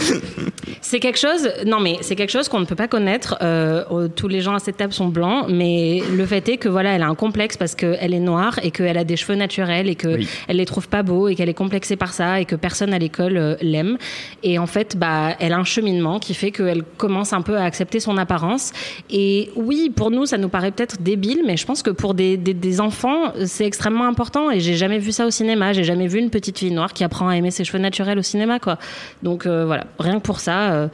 c'est 0.80 1.00
quelque 1.00 1.18
chose. 1.18 1.50
Non, 1.66 1.80
mais 1.80 1.98
c'est 2.00 2.16
quelque 2.16 2.30
chose 2.30 2.48
qu'on 2.48 2.60
ne 2.60 2.64
peut 2.64 2.74
pas 2.74 2.88
connaître. 2.88 3.36
Euh, 3.42 4.08
tous 4.14 4.28
les 4.28 4.40
gens 4.40 4.54
à 4.54 4.58
cette 4.58 4.76
table 4.76 4.92
sont 4.92 5.08
blancs, 5.08 5.46
mais 5.48 6.02
le 6.14 6.26
fait 6.26 6.48
est 6.48 6.56
que 6.56 6.68
voilà, 6.68 6.92
elle 6.94 7.02
a 7.02 7.08
un 7.08 7.14
complexe 7.14 7.56
parce 7.56 7.74
qu'elle 7.74 8.14
est 8.14 8.20
noire 8.20 8.58
et 8.62 8.70
qu'elle 8.70 8.98
a 8.98 9.04
des 9.04 9.16
cheveux 9.16 9.34
naturels 9.36 9.88
et 9.88 9.94
qu'elle 9.94 10.20
Oui. 10.20 10.28
elle 10.48 10.56
les 10.56 10.64
trouve 10.66 10.88
pas 10.88 11.02
beaux 11.02 11.28
et 11.28 11.34
qu'elle 11.34 11.48
est 11.48 11.54
complexée 11.54 11.96
par 11.96 12.12
ça 12.12 12.40
et 12.40 12.44
que 12.44 12.56
personne 12.56 12.92
à 12.94 12.98
l'école 12.98 13.36
euh, 13.36 13.54
l'aime. 13.62 13.98
Et 14.42 14.58
en 14.58 14.66
fait, 14.66 14.96
bah, 14.96 15.34
elle 15.40 15.52
a 15.52 15.58
un 15.58 15.64
cheminement 15.64 16.18
qui 16.18 16.34
fait 16.34 16.50
qu'elle 16.50 16.82
commence 16.96 17.32
un 17.32 17.42
peu 17.42 17.56
à 17.56 17.64
accepter 17.64 18.00
son 18.00 18.16
apparence. 18.16 18.72
Et 19.10 19.50
oui, 19.56 19.90
pour 19.94 20.10
nous, 20.10 20.26
ça 20.26 20.38
nous 20.38 20.48
paraît 20.48 20.70
peut-être 20.70 21.00
débile, 21.02 21.42
mais 21.46 21.56
je 21.56 21.66
pense 21.66 21.82
que 21.82 21.90
pour 21.90 22.14
des, 22.14 22.36
des, 22.36 22.54
des 22.54 22.80
enfants, 22.80 23.32
c'est 23.46 23.64
extrêmement 23.66 24.06
important. 24.06 24.50
Et 24.50 24.60
j'ai 24.60 24.74
jamais 24.76 24.98
vu 24.98 25.12
ça 25.12 25.26
au 25.26 25.30
cinéma. 25.30 25.72
J'ai 25.72 25.84
jamais 25.84 26.06
vu 26.06 26.18
une 26.18 26.30
petite 26.30 26.58
fille 26.58 26.72
noire 26.72 26.92
qui 26.92 27.04
apprend 27.04 27.28
à 27.28 27.36
aimer 27.36 27.50
ses 27.50 27.64
cheveux 27.64 27.78
naturels 27.78 28.18
au 28.18 28.22
cinéma, 28.22 28.58
quoi. 28.58 28.78
Donc 29.22 29.46
euh, 29.46 29.64
voilà, 29.66 29.84
rien 29.98 30.14
que 30.18 30.24
pour 30.24 30.40
ça. 30.40 30.72
euh, 30.72 30.88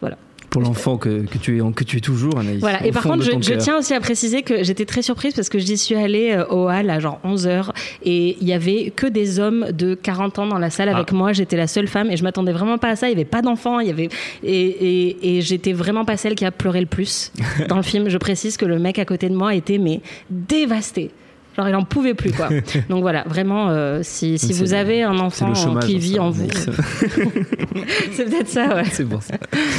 voilà. 0.00 0.16
Pour 0.50 0.62
l'enfant 0.62 0.96
que, 0.96 1.24
que 1.26 1.38
tu 1.38 1.58
es 1.58 1.72
que 1.74 1.84
tu 1.84 1.98
es 1.98 2.00
toujours, 2.00 2.38
Anaïs. 2.38 2.60
Voilà. 2.60 2.84
Et 2.86 2.92
par 2.92 3.02
contre, 3.02 3.22
je, 3.24 3.54
tiens 3.54 3.78
aussi 3.78 3.92
à 3.94 4.00
préciser 4.00 4.42
que 4.42 4.62
j'étais 4.62 4.84
très 4.84 5.02
surprise 5.02 5.34
parce 5.34 5.48
que 5.48 5.58
j'y 5.58 5.76
suis 5.76 5.94
allée 5.96 6.32
euh, 6.32 6.46
au 6.46 6.68
hall 6.68 6.88
à 6.88 6.98
genre 7.00 7.20
11h 7.24 7.70
et 8.04 8.36
il 8.40 8.46
y 8.46 8.52
avait 8.52 8.92
que 8.94 9.06
des 9.06 9.38
hommes 9.40 9.66
de 9.72 9.94
40 9.94 10.38
ans 10.38 10.46
dans 10.46 10.58
la 10.58 10.70
salle 10.70 10.88
avec 10.88 11.08
Ah. 11.10 11.14
moi. 11.14 11.32
J'étais 11.32 11.56
la 11.56 11.66
seule 11.66 11.88
femme 11.88 12.10
et 12.10 12.16
je 12.16 12.22
m'attendais 12.22 12.52
vraiment 12.52 12.78
pas 12.78 12.88
à 12.90 12.96
ça. 12.96 13.08
Il 13.08 13.12
y 13.12 13.14
avait 13.14 13.24
pas 13.24 13.42
d'enfants. 13.42 13.80
Il 13.80 13.88
y 13.88 13.90
avait 13.90 14.08
et, 14.42 14.60
et, 14.66 15.36
et 15.36 15.40
j'étais 15.42 15.72
vraiment 15.72 16.04
pas 16.04 16.16
celle 16.16 16.34
qui 16.34 16.44
a 16.44 16.50
pleuré 16.52 16.80
le 16.80 16.86
plus 16.86 17.32
dans 17.68 17.76
le 17.76 17.82
film. 17.82 18.08
Je 18.08 18.18
précise 18.18 18.56
que 18.56 18.64
le 18.64 18.78
mec 18.78 18.98
à 18.98 19.04
côté 19.04 19.28
de 19.28 19.34
moi 19.34 19.54
était 19.54 19.78
mais 19.78 20.00
dévasté. 20.30 21.10
Genre 21.56 21.68
il 21.68 21.74
en 21.74 21.84
pouvait 21.84 22.14
plus 22.14 22.32
quoi. 22.32 22.48
Donc 22.88 23.00
voilà, 23.00 23.24
vraiment, 23.26 23.68
euh, 23.70 24.00
si, 24.02 24.36
vous 24.36 24.74
avez 24.74 25.02
un 25.02 25.18
enfant 25.18 25.54
chômage. 25.54 25.86
qui 25.86 25.98
vit 25.98 26.18
en 26.18 26.30
vous, 26.30 26.48
c'est 28.12 28.24
peut-être 28.24 28.48
ça. 28.48 28.74
Ouais. 28.74 28.84
C'est 28.92 29.08
pour 29.08 29.22
ça. 29.22 29.34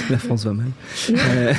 La 0.09 0.17
France 0.17 0.45
va 0.45 0.53
mal. 0.53 0.67
Euh, 1.11 1.53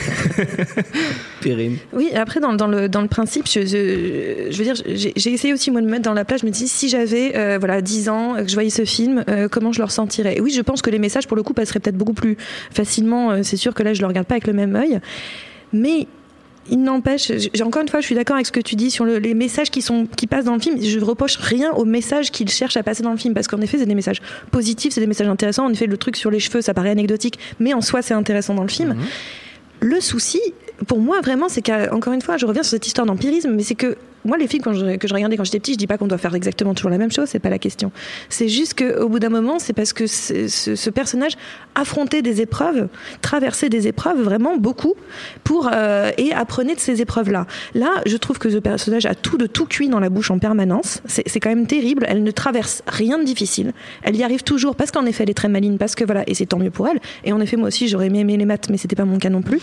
Perrine. 1.40 1.76
Oui, 1.92 2.10
après, 2.14 2.40
dans, 2.40 2.52
dans 2.52 2.66
le, 2.66 2.88
dans 2.88 3.02
le 3.02 3.08
principe, 3.08 3.46
je, 3.46 3.60
je, 3.60 4.50
je 4.50 4.58
veux 4.58 4.64
dire, 4.64 4.74
j'ai 4.86 5.32
essayé 5.32 5.52
aussi, 5.52 5.70
moi, 5.70 5.80
de 5.80 5.86
me 5.86 5.92
mettre 5.92 6.04
dans 6.04 6.14
la 6.14 6.24
place. 6.24 6.40
Je 6.40 6.46
me 6.46 6.50
dis, 6.50 6.66
si 6.66 6.88
j'avais 6.88 7.36
euh, 7.36 7.58
voilà, 7.58 7.80
10 7.80 8.08
ans, 8.08 8.34
que 8.38 8.48
je 8.48 8.54
voyais 8.54 8.70
ce 8.70 8.84
film, 8.84 9.24
euh, 9.28 9.48
comment 9.48 9.72
je 9.72 9.78
le 9.78 9.84
ressentirais? 9.84 10.36
Et 10.36 10.40
oui, 10.40 10.50
je 10.50 10.62
pense 10.62 10.82
que 10.82 10.90
les 10.90 10.98
messages, 10.98 11.28
pour 11.28 11.36
le 11.36 11.42
coup, 11.42 11.54
passeraient 11.54 11.80
peut-être 11.80 11.98
beaucoup 11.98 12.12
plus 12.14 12.36
facilement. 12.72 13.42
C'est 13.42 13.56
sûr 13.56 13.74
que 13.74 13.82
là, 13.82 13.94
je 13.94 14.00
le 14.00 14.06
regarde 14.06 14.26
pas 14.26 14.34
avec 14.34 14.46
le 14.46 14.52
même 14.52 14.74
œil. 14.74 15.00
Mais 15.72 16.06
il 16.70 16.82
n'empêche, 16.82 17.30
encore 17.62 17.82
une 17.82 17.88
fois, 17.88 18.00
je 18.00 18.06
suis 18.06 18.14
d'accord 18.14 18.36
avec 18.36 18.46
ce 18.46 18.52
que 18.52 18.60
tu 18.60 18.74
dis 18.76 18.90
sur 18.90 19.04
le- 19.04 19.18
les 19.18 19.34
messages 19.34 19.70
qui, 19.70 19.82
sont, 19.82 20.06
qui 20.16 20.26
passent 20.26 20.44
dans 20.44 20.54
le 20.54 20.60
film. 20.60 20.82
Je 20.82 20.98
ne 20.98 21.04
reproche 21.04 21.36
rien 21.36 21.72
aux 21.72 21.84
messages 21.84 22.30
qu'il 22.30 22.48
cherche 22.50 22.76
à 22.76 22.82
passer 22.82 23.02
dans 23.02 23.10
le 23.12 23.16
film, 23.16 23.34
parce 23.34 23.48
qu'en 23.48 23.60
effet, 23.60 23.78
c'est 23.78 23.86
des 23.86 23.94
messages 23.94 24.20
positifs, 24.50 24.92
c'est 24.92 25.00
des 25.00 25.06
messages 25.06 25.28
intéressants. 25.28 25.64
En 25.66 25.70
effet, 25.72 25.86
le 25.86 25.96
truc 25.96 26.16
sur 26.16 26.30
les 26.30 26.40
cheveux, 26.40 26.60
ça 26.60 26.74
paraît 26.74 26.90
anecdotique, 26.90 27.38
mais 27.60 27.74
en 27.74 27.80
soi, 27.80 28.02
c'est 28.02 28.14
intéressant 28.14 28.54
dans 28.54 28.62
le 28.62 28.68
film. 28.68 28.96
Le 29.80 30.00
souci, 30.00 30.40
pour 30.86 31.00
moi, 31.00 31.20
vraiment, 31.20 31.48
c'est 31.48 31.62
qu'encore 31.62 32.12
une 32.12 32.22
fois, 32.22 32.36
je 32.36 32.46
reviens 32.46 32.62
sur 32.62 32.70
cette 32.70 32.86
histoire 32.86 33.06
d'empirisme, 33.06 33.50
mais 33.52 33.62
c'est 33.62 33.74
que 33.74 33.96
moi, 34.24 34.36
les 34.36 34.46
films 34.46 34.62
quand 34.62 34.74
je, 34.74 34.96
que 34.96 35.08
je 35.08 35.14
regardais 35.14 35.36
quand 35.36 35.44
j'étais 35.44 35.60
petite, 35.60 35.74
je 35.74 35.78
dis 35.78 35.86
pas 35.86 35.96
qu'on 35.96 36.06
doit 36.06 36.18
faire 36.18 36.34
exactement 36.34 36.74
toujours 36.74 36.90
la 36.90 36.98
même 36.98 37.12
chose, 37.12 37.28
c'est 37.28 37.38
pas 37.38 37.50
la 37.50 37.58
question. 37.58 37.92
C'est 38.28 38.48
juste 38.48 38.78
qu'au 38.78 39.08
bout 39.08 39.18
d'un 39.18 39.28
moment, 39.28 39.58
c'est 39.58 39.72
parce 39.72 39.92
que 39.92 40.06
ce, 40.06 40.90
personnage 40.90 41.32
affrontait 41.74 42.22
des 42.22 42.40
épreuves, 42.40 42.88
traversait 43.22 43.68
des 43.68 43.86
épreuves 43.86 44.20
vraiment 44.20 44.56
beaucoup, 44.56 44.94
pour 45.44 45.70
euh, 45.72 46.10
et 46.18 46.32
apprenait 46.32 46.74
de 46.74 46.80
ces 46.80 47.00
épreuves-là. 47.00 47.46
Là, 47.74 48.02
je 48.06 48.16
trouve 48.16 48.38
que 48.38 48.50
ce 48.50 48.58
personnage 48.58 49.06
a 49.06 49.14
tout 49.14 49.38
de 49.38 49.46
tout 49.46 49.66
cuit 49.66 49.88
dans 49.88 50.00
la 50.00 50.10
bouche 50.10 50.30
en 50.30 50.38
permanence. 50.38 51.00
C'est 51.06 51.40
quand 51.40 51.50
même 51.50 51.66
terrible. 51.66 52.04
Elle 52.08 52.22
ne 52.22 52.30
traverse 52.30 52.82
rien 52.86 53.18
de 53.18 53.24
difficile. 53.24 53.72
Elle 54.02 54.16
y 54.16 54.24
arrive 54.24 54.42
toujours 54.42 54.74
parce 54.74 54.90
qu'en 54.90 55.06
effet, 55.06 55.22
elle 55.22 55.30
est 55.30 55.34
très 55.34 55.48
maligne, 55.48 55.78
parce 55.78 55.94
que 55.94 56.04
voilà, 56.04 56.24
et 56.26 56.34
c'est 56.34 56.46
tant 56.46 56.58
mieux 56.58 56.70
pour 56.70 56.88
elle. 56.88 56.98
Et 57.24 57.32
en 57.32 57.40
effet, 57.40 57.56
moi 57.56 57.68
aussi, 57.68 57.88
j'aurais 57.88 58.06
aimé 58.06 58.36
les 58.36 58.44
maths, 58.44 58.68
mais 58.68 58.76
c'était 58.76 58.96
pas 58.96 59.04
mon 59.04 59.18
cas 59.18 59.30
non 59.30 59.42
plus. 59.42 59.60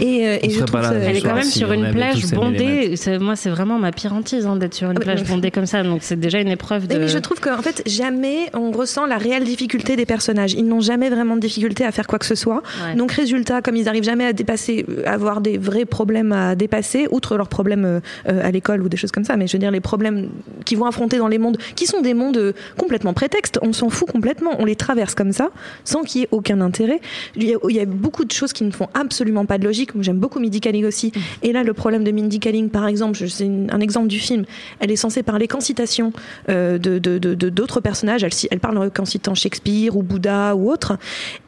Euh, 0.00 0.38
je 0.52 0.56
serait 0.58 0.66
trouve 0.66 0.80
pas 0.80 0.82
là, 0.82 0.88
ça- 0.94 1.00
je 1.02 1.08
Elle 1.08 1.16
est 1.16 1.20
quand 1.22 1.34
même 1.34 1.42
si 1.44 1.58
sur 1.58 1.68
on 1.70 1.72
une 1.74 1.90
plage 1.92 2.26
bondée. 2.32 2.94
Moi, 3.20 3.36
c'est 3.36 3.50
vraiment 3.50 3.78
ma 3.78 3.92
pire 3.92 4.12
hantise 4.14 4.46
hein, 4.46 4.56
d'être 4.56 4.74
sur 4.74 4.90
une 4.90 4.96
Ah 4.98 5.00
plage 5.00 5.22
mais- 5.22 5.28
bondée 5.28 5.50
comme 5.50 5.66
ça. 5.66 5.82
Donc, 5.82 6.00
c'est 6.02 6.18
déjà 6.18 6.40
une 6.40 6.48
épreuve 6.48 6.86
de. 6.86 6.96
Mais 6.98 7.08
je 7.08 7.18
trouve 7.18 7.40
qu'en 7.40 7.62
fait, 7.62 7.82
jamais 7.86 8.50
on 8.54 8.70
ressent 8.70 9.06
la 9.06 9.18
réelle 9.18 9.44
difficulté 9.44 9.96
des 9.96 10.06
personnages. 10.06 10.52
Ils 10.54 10.66
n'ont 10.66 10.80
jamais 10.80 11.10
vraiment 11.10 11.36
de 11.36 11.40
difficulté 11.40 11.84
à 11.84 11.92
faire 11.92 12.06
quoi 12.06 12.18
que 12.18 12.26
ce 12.26 12.34
soit. 12.34 12.62
Ouais. 12.86 12.94
Donc, 12.96 13.12
résultat, 13.12 13.62
comme 13.62 13.76
ils 13.76 13.84
n'arrivent 13.84 14.02
jamais 14.04 14.24
à 14.26 14.32
dépasser, 14.32 14.84
euh, 14.88 15.02
à 15.06 15.12
avoir 15.12 15.40
des 15.40 15.58
vrais 15.58 15.84
problèmes 15.84 16.32
à 16.32 16.54
dépasser, 16.54 17.06
outre 17.10 17.36
leurs 17.36 17.48
problèmes 17.48 17.84
euh, 17.84 18.00
euh, 18.28 18.46
à 18.46 18.50
l'école 18.50 18.82
ou 18.82 18.88
des 18.88 18.96
choses 18.96 19.12
comme 19.12 19.24
ça, 19.24 19.36
mais 19.36 19.46
je 19.46 19.52
veux 19.52 19.58
dire, 19.58 19.70
les 19.70 19.80
problèmes 19.80 20.28
qu'ils 20.64 20.78
vont 20.78 20.86
affronter 20.86 21.18
dans 21.18 21.28
les 21.28 21.38
mondes, 21.38 21.58
qui 21.76 21.86
sont 21.86 22.00
des 22.00 22.14
mondes 22.14 22.54
complètement 22.76 23.12
prétextes, 23.12 23.58
on 23.62 23.72
s'en 23.72 23.88
fout 23.90 24.10
complètement. 24.10 24.50
On 24.58 24.64
les 24.64 24.76
traverse 24.76 25.14
comme 25.14 25.32
ça, 25.32 25.50
sans 25.84 26.02
qu'il 26.02 26.20
y 26.22 26.24
ait 26.24 26.28
aucun 26.30 26.60
intérêt. 26.60 27.00
Il 27.36 27.44
y, 27.44 27.54
a, 27.54 27.58
il 27.68 27.76
y 27.76 27.80
a 27.80 27.84
beaucoup 27.86 28.24
de 28.24 28.32
choses 28.32 28.52
qui 28.52 28.64
ne 28.64 28.70
font 28.70 28.88
absolument 28.94 29.44
pas 29.46 29.58
de 29.58 29.64
logique. 29.64 29.94
Moi, 29.94 30.02
j'aime 30.02 30.18
beaucoup 30.18 30.40
Mindy 30.42 30.60
Kaling 30.60 30.84
aussi. 30.84 31.12
Et 31.42 31.52
là, 31.52 31.62
le 31.62 31.72
problème 31.72 32.04
de 32.04 32.10
Mindy 32.12 32.38
Kaling, 32.40 32.68
par 32.68 32.86
exemple, 32.86 33.16
je- 33.18 33.26
c'est 33.26 33.48
un 33.70 33.80
exemple 33.80 34.08
du 34.08 34.18
film, 34.18 34.44
elle 34.80 34.90
est 34.90 34.96
censée 34.96 35.22
parler 35.22 35.48
qu'en 35.48 35.60
citation 35.60 36.12
euh, 36.50 36.76
de 36.78 36.98
de- 36.98 37.18
de- 37.18 37.34
de- 37.34 37.48
d'autres 37.48 37.80
personnages. 37.80 38.22
Elle, 38.24 38.30
elle 38.50 38.60
parle 38.60 38.90
qu'en 38.90 39.04
citant 39.04 39.34
Shakespeare 39.34 39.96
ou 39.96 40.02
Bouddha 40.02 40.54
ou 40.56 40.70
autre. 40.70 40.98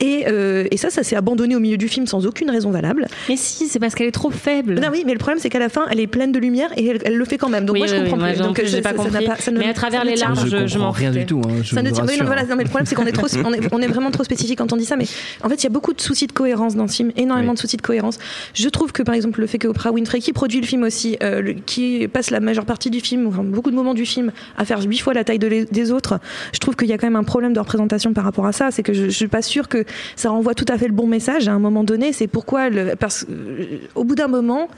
Et, 0.00 0.24
euh, 0.28 0.66
et 0.70 0.76
ça, 0.76 0.90
ça 0.90 1.02
s'est 1.02 1.16
abandonné 1.16 1.56
au 1.56 1.60
milieu 1.60 1.76
du 1.76 1.88
film 1.88 2.06
sans 2.06 2.26
aucune 2.26 2.50
raison 2.50 2.70
valable. 2.70 3.06
Mais 3.28 3.36
si, 3.36 3.66
c'est 3.68 3.78
parce 3.78 3.94
qu'elle 3.94 4.06
est 4.06 4.12
trop 4.12 4.30
faible. 4.30 4.80
Non, 4.80 4.88
oui, 4.92 5.02
mais 5.06 5.12
le 5.12 5.18
problème, 5.18 5.38
c'est 5.40 5.50
qu'à 5.50 5.58
la 5.58 5.68
fin, 5.68 5.86
elle 5.90 6.00
est 6.00 6.06
pleine 6.06 6.32
de 6.32 6.38
lumière 6.38 6.70
et 6.76 6.86
elle, 6.86 6.98
elle 7.04 7.16
le 7.16 7.24
fait 7.24 7.38
quand 7.38 7.48
même. 7.48 7.64
Donc 7.66 7.74
Oui, 7.74 7.80
moi, 7.80 7.86
je 7.88 7.94
oui, 7.96 8.10
comprends 8.10 8.26
oui, 8.26 8.32
plus. 8.32 8.40
Donc 8.42 8.60
j'ai 8.64 8.80
pas 8.80 8.90
ça- 8.90 8.96
ça 8.96 9.02
n'a 9.04 9.10
compris. 9.10 9.26
pas- 9.26 9.36
ça 9.36 9.50
ne- 9.50 9.58
Mais 9.58 9.68
à 9.68 9.74
travers 9.74 10.04
les 10.04 10.16
larmes, 10.16 10.34
je- 10.46 10.66
je, 10.66 10.78
m'en 10.78 10.86
comprends 10.86 10.90
rien 10.92 11.10
du 11.10 11.26
tout. 11.26 11.40
hein, 11.44 11.50
je 11.62 11.74
Ça 11.74 11.82
ne 11.82 11.88
vous 11.88 11.94
tient- 11.94 12.04
oui, 12.04 12.12
non, 12.12 12.12
rassure. 12.12 12.26
voilà, 12.26 12.42
non, 12.44 12.56
mais 12.56 12.64
le 12.64 12.68
problème 12.68 12.86
c'est 12.86 12.94
qu'on 12.94 13.06
est 13.06 13.12
trop, 13.12 13.26
on 13.44 13.52
est, 13.52 13.60
on 13.72 13.80
est 13.80 13.86
vraiment 13.86 14.10
trop 14.10 14.24
spécifique 14.24 14.58
quand 14.58 14.72
on 14.72 14.76
dit 14.76 14.84
ça. 14.84 14.96
Mais 14.96 15.06
en 15.42 15.48
fait, 15.48 15.56
il 15.56 15.64
y 15.64 15.66
a 15.66 15.70
beaucoup 15.70 15.92
de 15.92 16.00
soucis 16.00 16.26
de 16.26 16.32
cohérence 16.32 16.76
dans 16.76 16.86
ce 16.88 16.96
film, 16.96 17.12
énormément 17.16 17.50
Oui. 17.52 17.56
de 17.56 17.60
soucis 17.60 17.76
de 17.76 17.82
cohérence. 17.82 18.18
Je 18.54 18.68
trouve 18.68 18.83
que 18.92 19.02
par 19.02 19.14
exemple 19.14 19.40
le 19.40 19.46
fait 19.46 19.58
que 19.58 19.68
Oprah 19.68 19.92
Winfrey, 19.92 20.20
qui 20.20 20.32
produit 20.32 20.60
le 20.60 20.66
film 20.66 20.82
aussi, 20.82 21.16
euh, 21.22 21.54
qui 21.66 22.08
passe 22.08 22.30
la 22.30 22.40
majeure 22.40 22.64
partie 22.64 22.90
du 22.90 23.00
film, 23.00 23.26
enfin, 23.26 23.42
beaucoup 23.42 23.70
de 23.70 23.76
moments 23.76 23.94
du 23.94 24.06
film, 24.06 24.32
à 24.56 24.64
faire 24.64 24.80
huit 24.82 24.98
fois 24.98 25.14
la 25.14 25.24
taille 25.24 25.38
des 25.38 25.92
autres, 25.92 26.18
je 26.52 26.58
trouve 26.58 26.76
qu'il 26.76 26.88
y 26.88 26.92
a 26.92 26.98
quand 26.98 27.06
même 27.06 27.16
un 27.16 27.24
problème 27.24 27.52
de 27.52 27.60
représentation 27.60 28.12
par 28.12 28.24
rapport 28.24 28.46
à 28.46 28.52
ça. 28.52 28.70
C'est 28.70 28.82
que 28.82 28.92
je, 28.92 29.04
je 29.04 29.10
suis 29.10 29.28
pas 29.28 29.42
sûre 29.42 29.68
que 29.68 29.84
ça 30.16 30.30
renvoie 30.30 30.54
tout 30.54 30.66
à 30.68 30.78
fait 30.78 30.86
le 30.86 30.94
bon 30.94 31.06
message 31.06 31.48
à 31.48 31.52
un 31.52 31.58
moment 31.58 31.84
donné. 31.84 32.12
C'est 32.12 32.26
pourquoi, 32.26 32.68
parce 32.98 33.26
euh, 33.30 33.78
au 33.94 34.04
bout 34.04 34.14
d'un 34.14 34.28
moment. 34.28 34.68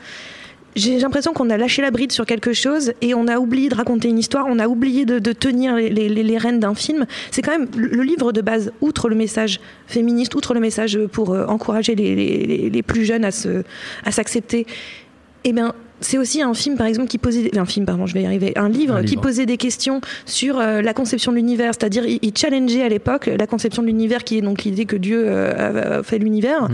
J'ai 0.77 0.99
l'impression 0.99 1.33
qu'on 1.33 1.49
a 1.49 1.57
lâché 1.57 1.81
la 1.81 1.91
bride 1.91 2.13
sur 2.13 2.27
quelque 2.27 2.53
chose 2.53 2.93
et 3.01 3.15
on 3.15 3.29
a 3.29 3.39
oublié 3.39 3.71
de 3.71 3.75
raconter 3.75 4.09
une 4.09 4.19
histoire, 4.19 4.45
on 4.47 4.59
a 4.59 4.69
oublié 4.69 5.07
de, 5.07 5.33
tenir 5.33 5.75
les, 5.75 6.39
rênes 6.39 6.61
d'un 6.61 6.75
film. 6.75 7.07
C'est 7.31 7.41
quand 7.41 7.53
même 7.53 7.69
le 7.75 8.03
livre 8.03 8.31
de 8.31 8.43
base, 8.43 8.73
outre 8.83 9.09
le 9.09 9.17
message 9.17 9.59
féministe, 9.87 10.35
outre 10.35 10.53
le 10.53 10.61
message 10.61 10.99
pour 11.13 11.33
euh, 11.33 11.47
encourager 11.47 11.95
les, 11.95 12.83
plus 12.83 13.07
jeunes 13.07 13.25
à 13.25 14.11
s'accepter. 14.13 14.67
Eh 15.45 15.55
bien, 15.55 15.75
c'est 16.01 16.19
aussi 16.19 16.43
un 16.43 16.53
film, 16.55 16.77
par 16.77 16.87
exemple, 16.87 17.09
qui 17.09 17.19
posait 17.19 17.57
un 17.59 17.65
film, 17.65 17.87
pardon, 17.87 18.07
je 18.07 18.15
vais 18.15 18.23
y 18.23 18.27
arriver, 18.27 18.53
un 18.57 18.69
livre, 18.69 18.97
Un 18.97 19.01
qui 19.03 19.11
livre. 19.11 19.23
posait 19.23 19.47
des 19.47 19.57
questions 19.57 20.01
sur 20.27 20.59
euh, 20.59 20.83
la 20.83 20.93
conception 20.95 21.33
de 21.33 21.37
l'univers, 21.37 21.73
c'est-à-dire 21.79 22.07
il, 22.07 22.19
il 22.23 22.37
challengeait 22.37 22.83
à 22.83 22.89
l'époque 22.89 23.27
la 23.39 23.47
conception 23.47 23.83
de 23.83 23.87
l'univers, 23.87 24.25
qui 24.25 24.39
est 24.39 24.41
donc 24.43 24.65
l'idée 24.65 24.85
que 24.85 24.97
Dieu 24.97 25.25
euh, 25.27 26.01
a, 26.01 26.03
fait 26.03 26.19
l'univers. 26.19 26.69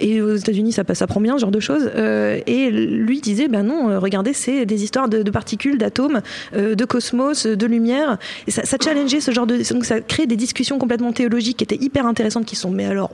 Et 0.00 0.20
aux 0.20 0.36
États-Unis, 0.36 0.72
ça, 0.72 0.84
passe- 0.84 0.98
ça 0.98 1.06
prend 1.06 1.20
bien 1.20 1.34
ce 1.36 1.40
genre 1.40 1.50
de 1.50 1.60
choses. 1.60 1.90
Euh, 1.96 2.40
et 2.46 2.70
lui 2.70 3.20
disait, 3.20 3.48
ben 3.48 3.62
non, 3.62 3.98
regardez, 4.00 4.32
c'est 4.32 4.66
des 4.66 4.84
histoires 4.84 5.08
de, 5.08 5.22
de 5.22 5.30
particules, 5.30 5.78
d'atomes, 5.78 6.20
de 6.54 6.84
cosmos, 6.84 7.46
de 7.46 7.66
lumière. 7.66 8.18
Et 8.46 8.50
ça, 8.50 8.64
ça 8.64 8.76
challengeait 8.82 9.20
ce 9.20 9.30
genre 9.30 9.46
de, 9.46 9.58
donc 9.72 9.84
ça 9.84 10.00
crée 10.00 10.26
des 10.26 10.36
discussions 10.36 10.78
complètement 10.78 11.12
théologiques 11.12 11.56
qui 11.58 11.64
étaient 11.64 11.82
hyper 11.82 12.06
intéressantes, 12.06 12.44
qui 12.44 12.56
sont, 12.56 12.70
mais 12.70 12.84
alors 12.86 13.10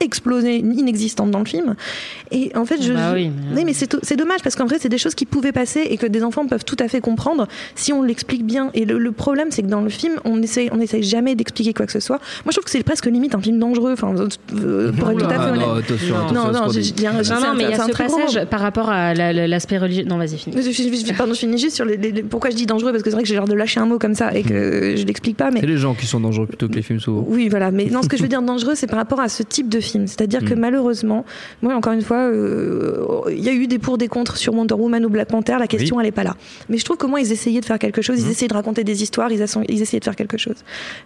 explosées, 0.00 0.56
inexistantes 0.58 1.30
dans 1.30 1.38
le 1.40 1.44
film. 1.44 1.74
Et 2.30 2.50
en 2.56 2.64
fait, 2.64 2.82
je, 2.82 2.92
Bah 2.92 3.10
je- 3.10 3.14
oui, 3.16 3.30
mais- 3.54 3.64
mais 3.64 3.72
c'est 3.72 3.86
c'est 4.02 4.16
dommage 4.16 4.42
parce 4.42 4.56
qu'en 4.56 4.66
vrai, 4.66 4.76
c'est 4.80 4.88
des 4.88 4.98
choses 4.98 5.14
qui 5.14 5.26
pouvaient 5.26 5.52
passer 5.52 5.80
et 5.88 5.96
que 5.96 6.06
des 6.06 6.22
enfants 6.22 6.46
peuvent 6.46 6.64
tout 6.64 6.76
à 6.80 6.88
fait 6.88 7.00
comprendre 7.00 7.46
si 7.74 7.92
on 7.92 8.02
l'explique 8.02 8.44
bien. 8.44 8.70
Et 8.74 8.84
le, 8.84 8.98
le 8.98 9.12
problème, 9.12 9.48
c'est 9.50 9.62
que 9.62 9.68
dans 9.68 9.80
le 9.80 9.88
film, 9.90 10.14
on 10.24 10.40
essaye, 10.42 10.68
on 10.72 10.80
essaye 10.80 11.02
jamais 11.02 11.34
d'expliquer 11.34 11.72
quoi 11.72 11.86
que 11.86 11.92
ce 11.92 12.00
soit. 12.00 12.16
Moi, 12.44 12.50
je 12.50 12.52
trouve 12.52 12.64
que 12.64 12.70
c'est 12.70 12.82
presque 12.82 13.06
limite 13.06 13.34
un 13.34 13.40
film 13.40 13.58
dangereux. 13.58 13.92
Enfin, 13.92 14.14
euh, 14.14 14.92
pour 14.92 15.10
être 15.10 15.18
tout 15.18 15.24
à 15.26 15.28
fait 15.28 15.50
honnête. 15.50 15.66
non, 15.66 15.74
attention, 15.74 16.14
Non. 16.14 16.20
attention 16.20 16.42
Non, 16.42 16.52
ce 17.22 17.32
non, 17.32 17.40
Non, 17.40 17.54
mais 17.56 17.64
il 17.64 17.70
y 17.70 17.74
c'est 17.74 17.80
a 17.80 17.84
un 17.84 17.86
ce 17.88 17.92
passage 17.92 18.44
par 18.50 18.60
rapport 18.60 18.90
à 18.90 19.14
la- 19.14 19.32
la- 19.32 19.46
l'aspect 19.48 19.78
religieux. 19.78 20.04
Non, 20.04 20.18
vas-y, 20.18 20.36
finis. 20.38 20.56
Je, 20.56 20.70
je- 20.70 21.06
je- 21.06 21.12
pardon, 21.14 21.32
je 21.34 21.38
finis 21.38 21.58
juste 21.58 21.76
sur 21.76 21.84
les, 21.84 21.96
les- 21.96 22.10
les- 22.12 22.22
pourquoi 22.22 22.50
je 22.50 22.56
dis 22.56 22.66
dangereux 22.66 22.90
parce 22.92 23.02
que 23.02 23.10
c'est 23.10 23.14
vrai 23.16 23.22
que 23.22 23.28
j'ai 23.28 23.34
l'air 23.34 23.44
de 23.46 23.54
lâcher 23.54 23.80
un 23.80 23.86
mot 23.86 23.98
comme 23.98 24.14
ça 24.14 24.34
et 24.34 24.42
que 24.42 24.94
je 24.96 25.04
l'explique 25.04 25.36
pas. 25.36 25.50
Mais 25.50 25.60
C'est 25.60 25.66
les 25.66 25.76
gens 25.76 25.94
qui 25.94 26.06
sont 26.06 26.20
dangereux 26.20 26.46
plutôt 26.46 26.68
que 26.68 26.74
les 26.74 26.82
films 26.82 27.00
souvent. 27.00 27.24
oui, 27.28 27.48
voilà. 27.48 27.70
Mais 27.70 27.86
non, 27.86 28.02
ce 28.02 28.08
que 28.08 28.16
je 28.16 28.22
veux 28.22 28.28
dire 28.28 28.42
dangereux, 28.42 28.74
c'est 28.74 28.86
par 28.86 28.98
rapport 28.98 29.20
à 29.20 29.28
ce 29.28 29.42
type 29.42 29.68
de 29.68 29.80
film. 29.86 30.06
C'est-à-dire 30.06 30.44
que 30.44 30.54
Mm. 30.54 30.58
malheureusement, 30.60 31.24
moi, 31.62 31.74
encore 31.74 31.92
une 31.94 32.02
fois, 32.02 32.18
euh, 32.18 33.20
il 33.30 33.42
y 33.42 33.48
a 33.48 33.52
eu 33.52 33.66
des 33.66 33.78
pour, 33.78 33.98
des 33.98 34.08
contre 34.08 34.36
sur 34.36 34.54
Wonder 34.54 34.74
Woman 34.74 35.04
ou 35.06 35.08
Black 35.08 35.28
Panther. 35.28 35.56
La 35.58 35.66
question, 35.66 36.00
elle 36.00 36.06
est 36.06 36.12
pas 36.12 36.24
là. 36.24 36.34
Mais 36.68 36.78
je 36.78 36.84
trouve 36.84 36.96
comment 36.96 37.16
ils 37.16 37.30
essayaient 37.32 37.60
de 37.60 37.64
faire 37.64 37.78
quelque 37.78 38.02
chose. 38.02 38.20
Ils 38.20 38.30
essayaient 38.30 38.48
de 38.48 38.54
raconter 38.54 38.84
des 38.84 39.02
histoires. 39.02 39.30
Ils, 39.32 39.40
essayaient 39.42 40.00
de 40.00 40.04
faire 40.04 40.16
quelque 40.16 40.36
chose. 40.38 40.56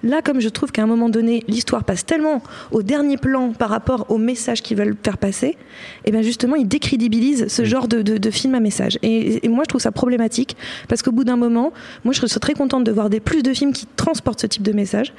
Là, 0.03 0.23
comme 0.23 0.41
je 0.41 0.49
trouve 0.49 0.73
qu'à 0.73 0.83
un 0.83 0.87
moment 0.87 1.09
donné, 1.09 1.45
l'histoire 1.49 1.85
passe 1.85 2.05
tellement 2.05 2.43
au 2.73 2.83
dernier 2.83 3.17
plan 3.17 3.53
par 3.53 3.69
rapport 3.71 4.07
au 4.11 4.19
message 4.19 4.63
qu'ils 4.63 4.77
veulent 4.77 4.97
faire 5.03 5.19
passer, 5.19 5.57
et 6.05 6.11
bien 6.11 6.23
justement, 6.23 6.57
ils 6.57 6.67
décrédibilisent 6.69 7.49
ce 7.49 7.65
genre 7.65 7.89
de, 7.89 8.03
de- 8.03 8.19
de 8.19 8.31
film 8.31 8.55
à 8.55 8.61
message. 8.61 8.99
Et, 9.03 9.45
et 9.45 9.49
moi, 9.49 9.65
je 9.65 9.69
trouve 9.69 9.81
ça 9.81 9.93
problématique 9.93 10.57
parce 10.89 11.03
qu'au 11.03 11.13
bout 11.13 11.25
d'un 11.25 11.37
moment, 11.37 11.73
moi, 12.05 12.13
je 12.15 12.27
serais 12.27 12.41
très 12.41 12.55
contente 12.55 12.85
de 12.85 12.93
voir 12.93 13.11
des 13.11 13.21
plus 13.21 13.43
de 13.43 13.53
films 13.53 13.73
qui 13.73 13.87
transportent 13.97 14.41
ce 14.41 14.47
type 14.47 14.63
de 14.63 14.73
message 14.73 15.13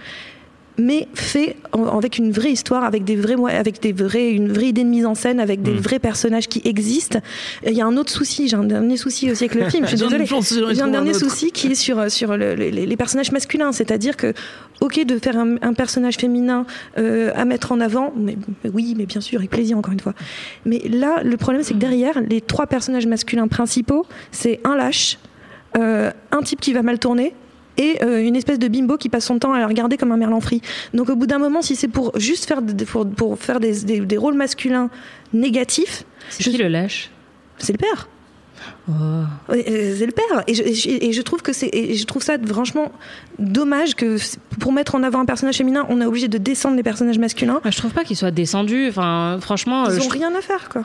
mais 0.77 1.07
fait 1.13 1.57
avec 1.93 2.17
une 2.17 2.31
vraie 2.31 2.51
histoire, 2.51 2.83
avec 2.83 3.03
des 3.03 3.15
vrais, 3.15 3.35
avec 3.55 3.81
des 3.81 3.91
vrais, 3.91 4.31
une 4.31 4.51
vraie 4.51 4.67
idée 4.67 4.83
de 4.83 4.89
mise 4.89 5.05
en 5.05 5.15
scène, 5.15 5.39
avec 5.39 5.61
des 5.61 5.73
vrais 5.73 5.99
personnages 5.99 6.47
qui 6.47 6.61
existent. 6.65 7.19
Il 7.65 7.73
y 7.73 7.81
a 7.81 7.85
un 7.85 7.97
autre 7.97 8.11
souci, 8.11 8.47
j'ai 8.47 8.55
un 8.55 8.63
dernier 8.63 8.97
souci 8.97 9.31
aussi 9.31 9.43
avec 9.45 9.55
le 9.55 9.69
film. 9.69 9.85
Je 9.87 9.95
suis 9.95 10.05
désolée. 10.05 10.25
J'ai 10.75 10.81
un 10.81 10.87
dernier 10.87 11.13
souci 11.13 11.51
qui 11.51 11.67
est 11.67 11.75
sur 11.75 12.09
sur 12.09 12.35
le- 12.37 12.55
le- 12.55 12.69
les, 12.69 12.97
personnages 12.97 13.31
masculins, 13.31 13.71
c'est-à-dire 13.71 14.17
que 14.17 14.33
ok 14.81 15.05
de 15.05 15.17
faire 15.19 15.37
un, 15.37 15.55
un 15.61 15.73
personnage 15.73 16.15
féminin 16.17 16.65
euh, 16.97 17.31
à 17.35 17.45
mettre 17.45 17.71
en 17.71 17.79
avant, 17.79 18.13
mais 18.17 18.37
oui, 18.73 18.95
mais 18.97 19.05
bien 19.05 19.21
sûr, 19.21 19.39
avec 19.39 19.49
plaisir 19.51 19.77
encore 19.77 19.93
une 19.93 19.99
fois. 19.99 20.13
Mais 20.65 20.79
là, 20.89 21.21
le 21.23 21.37
problème 21.37 21.63
c'est 21.63 21.73
que 21.73 21.79
derrière 21.79 22.19
les 22.21 22.41
trois 22.41 22.65
personnages 22.67 23.05
masculins 23.07 23.47
principaux, 23.47 24.05
c'est 24.31 24.59
un 24.63 24.75
lâche, 24.75 25.19
euh, 25.77 26.11
un 26.31 26.41
type 26.41 26.59
qui 26.61 26.73
va 26.73 26.81
mal 26.81 26.99
tourner 26.99 27.33
et 27.77 28.03
euh, 28.03 28.21
une 28.23 28.35
espèce 28.35 28.59
de 28.59 28.67
bimbo 28.67 28.97
qui 28.97 29.09
passe 29.09 29.25
son 29.25 29.39
temps 29.39 29.53
à 29.53 29.59
la 29.59 29.67
regarder 29.67 29.97
comme 29.97 30.11
un 30.11 30.17
merlan 30.17 30.41
frit. 30.41 30.61
Donc 30.93 31.09
au 31.09 31.15
bout 31.15 31.27
d'un 31.27 31.39
moment, 31.39 31.61
si 31.61 31.75
c'est 31.75 31.87
pour 31.87 32.11
juste 32.19 32.45
faire 32.45 32.61
des, 32.61 32.85
pour, 32.85 33.07
pour 33.09 33.37
faire 33.39 33.59
des, 33.59 33.81
des- 33.81 33.99
des 34.01 34.17
rôles 34.17 34.35
masculins 34.35 34.89
négatifs, 35.33 36.03
C'est 36.29 36.43
je- 36.43 36.49
qui 36.49 36.57
le 36.57 36.67
lâche? 36.67 37.09
C'est 37.57 37.73
le 37.73 37.77
père. 37.77 38.09
Oh. 38.89 38.91
Euh, 39.49 39.95
C'est 39.97 40.05
le 40.05 40.11
père. 40.11 40.43
Et 40.47 40.53
je, 40.53 40.61
et 40.63 40.73
je- 40.73 40.89
et 40.89 41.13
je 41.13 41.21
trouve 41.21 41.41
que 41.41 41.53
c'est, 41.53 41.95
je 41.95 42.03
trouve 42.05 42.21
ça 42.21 42.37
franchement 42.45 42.91
dommage 43.39 43.95
que 43.95 44.17
pour 44.59 44.71
mettre 44.71 44.93
en 44.95 45.03
avant 45.03 45.19
un 45.19 45.25
personnage 45.25 45.57
féminin, 45.57 45.85
on 45.89 45.99
est 46.01 46.05
obligé 46.05 46.27
de 46.27 46.37
descendre 46.37 46.75
les 46.75 46.83
personnages 46.83 47.17
masculins. 47.17 47.59
Ah, 47.63 47.71
Je 47.71 47.77
trouve 47.77 47.91
pas 47.91 48.03
qu'il 48.03 48.15
soit 48.17 48.31
descendu. 48.31 48.87
Enfin, 48.89 49.37
franchement, 49.41 49.85
euh, 49.87 49.95
Ils 49.95 50.01
je 50.01 50.05
ont 50.05 50.09
rien 50.09 50.33
à 50.35 50.41
faire, 50.41 50.69
quoi. 50.69 50.83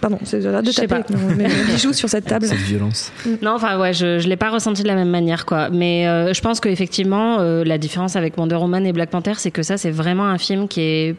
Pardon, 0.00 0.18
c'est 0.24 0.40
de 0.40 0.60
Je 0.64 0.70
sais 0.70 0.86
taper 0.86 1.02
pas. 1.04 1.14
avec 1.14 1.36
mes, 1.36 1.46
mes 1.48 1.64
bijoux 1.72 1.92
sur 1.92 2.08
cette 2.08 2.24
table. 2.26 2.46
Cette 2.48 2.58
violence. 2.58 3.12
Non, 3.42 3.52
enfin 3.54 3.78
ouais, 3.78 3.92
je 3.92 4.18
je 4.18 4.28
l'ai 4.28 4.36
pas 4.36 4.50
ressenti 4.50 4.82
de 4.82 4.88
la 4.88 4.94
même 4.96 5.10
manière 5.10 5.46
quoi. 5.46 5.70
Mais 5.70 6.06
euh, 6.08 6.32
je 6.34 6.40
pense 6.40 6.60
qu'effectivement, 6.60 7.38
euh, 7.40 7.64
la 7.64 7.78
différence 7.78 8.16
avec 8.16 8.36
Wonder 8.36 8.56
Woman 8.56 8.84
et 8.86 8.92
Black 8.92 9.10
Panther, 9.10 9.34
c'est 9.36 9.50
que 9.50 9.62
ça, 9.62 9.76
c'est 9.76 9.90
vraiment 9.90 10.26
un 10.26 10.38
film 10.38 10.68
qui 10.68 10.80
est 10.80 11.16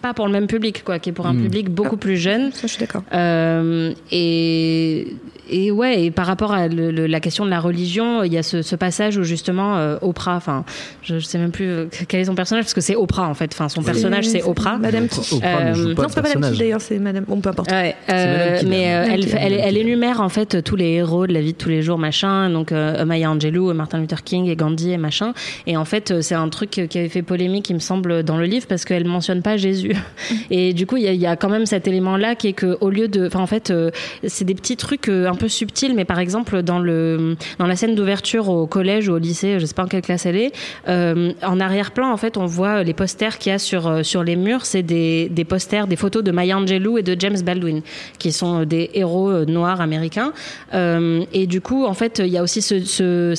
pas 0.00 0.14
pour 0.14 0.26
le 0.26 0.32
même 0.32 0.46
public 0.46 0.82
quoi, 0.84 0.98
qui 0.98 1.10
est 1.10 1.12
pour 1.12 1.26
un 1.26 1.32
Mm. 1.34 1.42
public 1.42 1.70
beaucoup 1.70 1.96
plus 1.96 2.16
jeune. 2.16 2.52
Ça, 2.52 2.62
je 2.62 2.68
suis 2.68 2.80
d'accord. 2.80 3.02
Euh, 3.12 3.92
et, 4.10 5.06
et 5.50 5.70
ouais, 5.70 6.04
et 6.04 6.10
par 6.10 6.26
rapport 6.26 6.52
à 6.52 6.68
le- 6.68 6.90
le- 6.90 7.06
la 7.06 7.20
question 7.20 7.44
de 7.44 7.50
la 7.50 7.60
religion, 7.60 8.22
il 8.22 8.32
y 8.32 8.38
a 8.38 8.42
ce, 8.42 8.60
ce 8.62 8.76
passage 8.76 9.16
où 9.16 9.22
justement 9.24 9.76
euh, 9.76 9.96
Oprah, 10.02 10.36
enfin, 10.36 10.64
je, 11.02 11.18
je 11.18 11.24
sais 11.24 11.38
même 11.38 11.50
plus 11.52 11.66
euh, 11.68 11.86
quel 12.08 12.20
est 12.20 12.24
son 12.24 12.34
personnage 12.34 12.64
parce 12.64 12.74
que 12.74 12.80
c'est 12.80 12.96
Oprah 12.96 13.28
en 13.28 13.34
fait. 13.34 13.50
Enfin, 13.54 13.68
son 13.68 13.82
personnage 13.82 14.26
c'est 14.26 14.42
Oprah. 14.42 14.76
Madame. 14.78 15.04
Oprah 15.06 15.64
ne 15.74 15.90
Euh, 15.90 15.94
pas 15.94 16.02
non, 16.02 16.08
c'est 16.08 16.22
pas 16.22 16.28
Madame 16.34 16.54
d'ailleurs, 16.56 16.80
c'est 16.80 16.98
Madame. 16.98 17.24
Bon, 17.26 17.40
peu 17.40 17.48
importe. 17.50 17.70
Ouais, 17.70 17.94
euh, 18.10 18.60
mais 18.66 18.94
euh, 18.94 19.04
elle, 19.10 19.26
elle, 19.38 19.60
elle 19.62 19.76
énumère 19.76 20.20
en 20.20 20.28
fait 20.28 20.62
tous 20.62 20.76
les 20.76 20.90
héros 20.92 21.26
de 21.26 21.32
la 21.32 21.40
vie 21.40 21.52
de 21.52 21.58
tous 21.58 21.68
les 21.70 21.82
jours, 21.82 21.98
machin. 21.98 22.50
Donc 22.50 22.72
euh, 22.72 23.04
Maya 23.04 23.30
Angelou, 23.30 23.72
Martin 23.72 24.00
Luther 24.00 24.22
King 24.24 24.46
et 24.48 24.56
Gandhi 24.56 24.92
et 24.92 24.98
machin. 24.98 25.32
Et 25.66 25.76
en 25.76 25.84
fait, 25.84 26.20
c'est 26.20 26.34
un 26.34 26.48
truc 26.50 26.70
qui 26.70 26.98
avait 26.98 27.08
fait 27.08 27.22
polémique, 27.22 27.70
il 27.70 27.74
me 27.74 27.78
semble, 27.80 28.22
dans 28.22 28.36
le 28.36 28.44
livre 28.44 28.66
parce 28.68 28.84
qu'elle 28.84 29.06
mentionne 29.06 29.42
pas 29.42 29.56
Jésus. 29.56 29.94
Et 30.50 30.72
du 30.72 30.86
coup, 30.86 30.96
il 30.96 31.04
y, 31.04 31.26
a- 31.26 31.36
quand 31.36 31.48
même 31.48 31.66
cet 31.66 31.86
élément-là 31.86 32.34
qui 32.34 32.48
est 32.48 32.52
que 32.52 32.76
au 32.80 32.90
lieu 32.90 33.08
de, 33.08 33.28
en 33.34 33.46
fait, 33.46 33.70
euh, 33.70 33.90
c'est 34.26 34.44
des 34.44 34.54
petits 34.54 34.76
trucs 34.76 35.08
euh, 35.08 35.28
un 35.28 35.34
peu 35.34 35.48
subtils, 35.48 35.94
mais 35.94 36.04
par 36.04 36.18
exemple 36.18 36.62
dans 36.62 36.78
le 36.78 37.36
dans 37.58 37.66
la 37.66 37.76
scène 37.76 37.94
d'ouverture 37.94 38.48
au 38.48 38.66
collège 38.66 39.08
ou 39.08 39.12
au 39.12 39.18
lycée, 39.18 39.58
je 39.60 39.66
sais 39.66 39.74
pas 39.74 39.84
en 39.84 39.86
quelle 39.86 40.02
classe 40.02 40.26
elle 40.26 40.36
est, 40.36 40.52
euh, 40.88 41.32
en 41.42 41.60
arrière-plan 41.60 42.10
en 42.10 42.16
fait, 42.16 42.36
on 42.36 42.46
voit 42.46 42.82
les 42.82 42.94
posters 42.94 43.38
qu'il 43.38 43.50
y 43.52 43.54
a 43.54 43.58
sur 43.58 44.04
sur 44.04 44.24
les 44.24 44.36
murs, 44.36 44.64
c'est 44.66 44.82
des 44.82 45.28
des 45.28 45.44
posters, 45.44 45.86
des 45.86 45.96
photos 45.96 46.22
de 46.24 46.30
Maya 46.30 46.58
Angelou 46.58 46.98
et 46.98 47.02
de 47.02 47.16
James 47.18 47.40
Baldwin, 47.44 47.82
qui 48.18 48.32
sont 48.32 48.64
des 48.64 48.90
héros 48.94 49.44
noirs 49.44 49.80
américains. 49.80 50.32
Et 50.74 51.46
du 51.46 51.60
coup, 51.60 51.84
en 51.86 51.94
fait, 51.94 52.20
il 52.24 52.32
y 52.32 52.38
a 52.38 52.42
aussi 52.42 52.62
ce 52.62 52.80
ce 52.80 53.34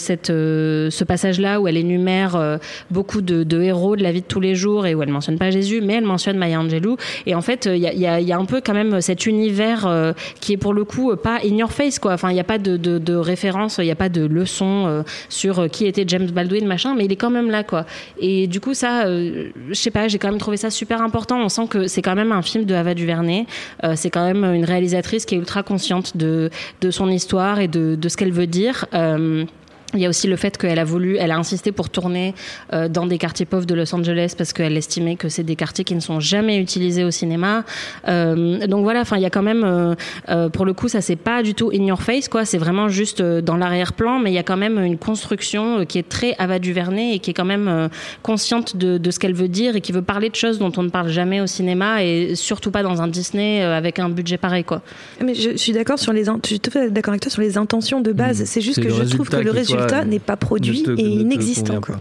ce 0.92 1.04
passage-là 1.04 1.60
où 1.60 1.68
elle 1.68 1.78
énumère 1.78 2.60
beaucoup 2.92 3.22
de, 3.22 3.44
de 3.44 3.62
héros 3.62 3.96
de 3.96 4.04
la 4.04 4.12
vie 4.12 4.22
de 4.22 4.26
tous 4.28 4.40
les 4.40 4.56
jours 4.56 4.86
et 4.86 4.96
où 4.96 5.04
elle 5.04 5.10
mentionne 5.10 5.38
pas 5.38 5.52
Jésus, 5.52 5.82
mais 5.82 5.96
elle 5.96 6.06
mentionne 6.06 6.38
Maya 6.40 6.60
Angelou. 6.60 6.98
Et 7.26 7.36
en 7.36 7.42
fait, 7.42 7.68
il 7.72 7.78
y 7.78 7.88
a, 7.88 8.20
il 8.20 8.28
y, 8.28 8.34
a, 8.34 8.38
un 8.38 8.46
peu 8.46 8.62
quand 8.62 8.74
même 8.74 9.02
cet 9.02 9.26
univers 9.26 9.86
euh, 9.86 10.14
qui 10.40 10.54
est 10.54 10.58
pour 10.58 10.74
le 10.74 10.84
coup 10.84 11.12
euh, 11.12 11.16
pas 11.16 11.40
in 11.46 11.56
your 11.56 11.72
face, 11.72 12.00
quoi. 12.00 12.14
Enfin, 12.14 12.30
il 12.32 12.34
n'y 12.34 12.40
a 12.40 12.46
pas 12.46 12.58
de, 12.58 12.78
de, 12.78 13.16
référence, 13.16 13.78
il 13.80 13.86
n'y 13.86 13.92
a 13.92 13.96
pas 13.96 14.10
de 14.10 14.26
leçon 14.26 14.86
euh, 14.88 15.04
sur 15.30 15.60
euh, 15.60 15.68
qui 15.68 15.86
était 15.86 16.06
James 16.08 16.30
Baldwin, 16.32 16.66
machin, 16.66 16.96
mais 16.96 17.06
il 17.06 17.12
est 17.12 17.18
quand 17.18 17.30
même 17.30 17.50
là, 17.50 17.64
quoi. 17.64 17.86
Et 18.20 18.48
du 18.48 18.60
coup, 18.60 18.74
ça, 18.74 19.06
euh, 19.06 19.50
je 19.68 19.74
sais 19.74 19.92
pas, 19.92 20.08
j'ai 20.08 20.18
quand 20.18 20.30
même 20.30 20.40
trouvé 20.40 20.58
ça 20.58 20.70
super 20.70 21.02
important. 21.02 21.40
On 21.42 21.50
sent 21.50 21.68
que 21.70 21.88
c'est 21.88 22.02
quand 22.02 22.16
même 22.16 22.32
un 22.32 22.42
film 22.42 22.66
de 22.66 22.74
Ava 22.74 22.94
DuVernay. 22.94 23.46
Euh, 23.84 23.94
c'est 23.96 24.10
quand 24.10 24.26
même 24.26 24.44
une 24.44 24.66
réalisatrice 24.66 25.26
qui 25.26 25.36
est 25.36 25.38
ultra 25.38 25.64
consciente 25.64 26.18
de, 26.18 26.50
son 26.90 27.10
histoire 27.10 27.60
et 27.60 27.68
de, 27.68 27.98
ce 28.08 28.18
qu'elle 28.18 28.32
veut 28.32 28.48
dire. 28.48 28.86
Euh, 28.94 29.46
il 29.94 30.00
y 30.00 30.06
a 30.06 30.10
aussi 30.10 30.28
le 30.28 30.36
fait 30.36 30.58
qu'elle 30.58 30.80
a 30.80 30.84
voulu, 30.84 31.18
elle 31.18 31.32
a 31.32 31.38
insisté 31.38 31.72
pour 31.72 31.90
tourner 31.90 32.36
euh, 32.74 32.88
dans 32.88 33.06
des 33.08 33.18
quartiers 33.18 33.46
pauvres 33.46 33.66
de 33.66 33.74
Los 33.74 33.94
Angeles 33.96 34.34
parce 34.38 34.54
qu'elle 34.54 34.78
estimait 34.78 35.16
que 35.16 35.30
c'est 35.30 35.44
des 35.44 35.56
quartiers 35.56 35.84
qui 35.84 35.96
ne 35.96 36.00
sont 36.00 36.20
jamais 36.20 36.58
utilisés 36.60 37.04
au 37.04 37.12
cinéma. 37.12 37.64
Euh, 38.08 38.68
donc 38.68 38.84
voilà, 38.84 39.02
enfin 39.02 39.18
il 39.18 39.24
y 39.24 39.26
a 39.26 39.30
quand 39.30 39.42
même, 39.42 39.64
euh, 39.64 39.96
euh, 40.30 40.50
pour 40.50 40.66
le 40.66 40.74
coup, 40.74 40.88
ça 40.88 41.02
c'est 41.02 41.16
pas 41.16 41.42
du 41.44 41.54
tout 41.56 41.72
in 41.74 41.84
your 41.86 42.02
face 42.02 42.28
quoi. 42.28 42.46
C'est 42.46 42.58
vraiment 42.58 42.88
juste 42.90 43.22
euh, 43.22 43.42
dans 43.42 43.58
l'arrière-plan, 43.58 44.20
mais 44.20 44.32
il 44.32 44.36
y 44.36 44.40
a 44.40 44.44
quand 44.44 44.58
même 44.58 44.78
une 44.80 44.98
construction 44.98 45.80
euh, 45.80 45.86
qui 45.86 45.98
est 45.98 46.08
très 46.08 46.36
Ava 46.38 46.60
DuVernay 46.60 47.16
et 47.16 47.20
qui 47.20 47.32
est 47.32 47.34
quand 47.34 47.46
même 47.46 47.68
euh, 47.68 47.88
consciente 48.22 48.78
de, 48.78 48.98
de 48.98 49.12
ce 49.12 49.20
qu'elle 49.20 49.34
veut 49.34 49.48
dire 49.48 49.76
et 49.76 49.82
qui 49.82 49.92
veut 49.92 50.02
parler 50.02 50.30
de 50.30 50.36
choses 50.36 50.60
dont 50.60 50.72
on 50.78 50.84
ne 50.84 50.90
parle 50.90 51.10
jamais 51.10 51.42
au 51.42 51.48
cinéma 51.48 52.04
et 52.04 52.36
surtout 52.36 52.72
pas 52.72 52.84
dans 52.84 53.02
un 53.02 53.08
Disney 53.08 53.64
euh, 53.64 53.76
avec 53.78 54.00
un 54.00 54.10
budget 54.10 54.38
pareil 54.38 54.64
quoi. 54.64 54.82
Mais 55.24 55.34
je, 55.34 55.58
suis 55.58 55.72
d'accord 55.72 56.00
sur 56.00 56.14
les, 56.14 56.30
in- 56.30 56.40
je 56.44 56.48
suis 56.50 56.60
tout 56.60 56.70
à 56.70 56.82
fait 56.82 56.92
d'accord 56.92 57.12
avec 57.14 57.22
toi 57.22 57.32
sur 57.32 57.42
les 57.42 57.58
intentions 57.58 58.02
de 58.02 58.12
base. 58.12 58.42
Mmh. 58.42 58.46
C'est 58.46 58.62
juste 58.62 58.76
C'est 58.76 58.82
que 58.82 58.90
je 58.90 59.04
trouve 59.16 59.30
que 59.30 59.36
résultat 59.38 59.60
le 59.60 59.66
toi, 59.66 59.79
résultat 59.84 60.06
n'est 60.06 60.20
pas 60.20 60.38
produit 60.38 60.84
te- 60.84 60.92
et 60.92 61.02
inexistant. 61.04 61.82
quoi. 61.82 62.00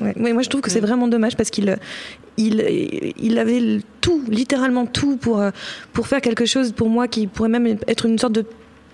Ouais. 0.00 0.14
Moi, 0.16 0.42
je 0.42 0.48
trouve 0.48 0.60
que 0.62 0.70
c'est 0.70 0.80
vraiment 0.80 1.08
dommage 1.08 1.36
parce 1.36 1.50
qu'il 1.50 1.76
il, 2.38 3.12
il 3.20 3.38
avait 3.38 3.80
tout, 4.00 4.22
littéralement 4.28 4.86
tout, 4.86 5.16
pour, 5.16 5.40
euh, 5.40 5.50
pour 5.92 6.06
faire 6.06 6.20
quelque 6.22 6.46
chose 6.46 6.72
pour 6.72 6.88
moi 6.88 7.06
qui 7.08 7.26
pourrait 7.26 7.48
même 7.50 7.66
être 7.86 8.06
une 8.06 8.18
sorte 8.18 8.32
de. 8.32 8.44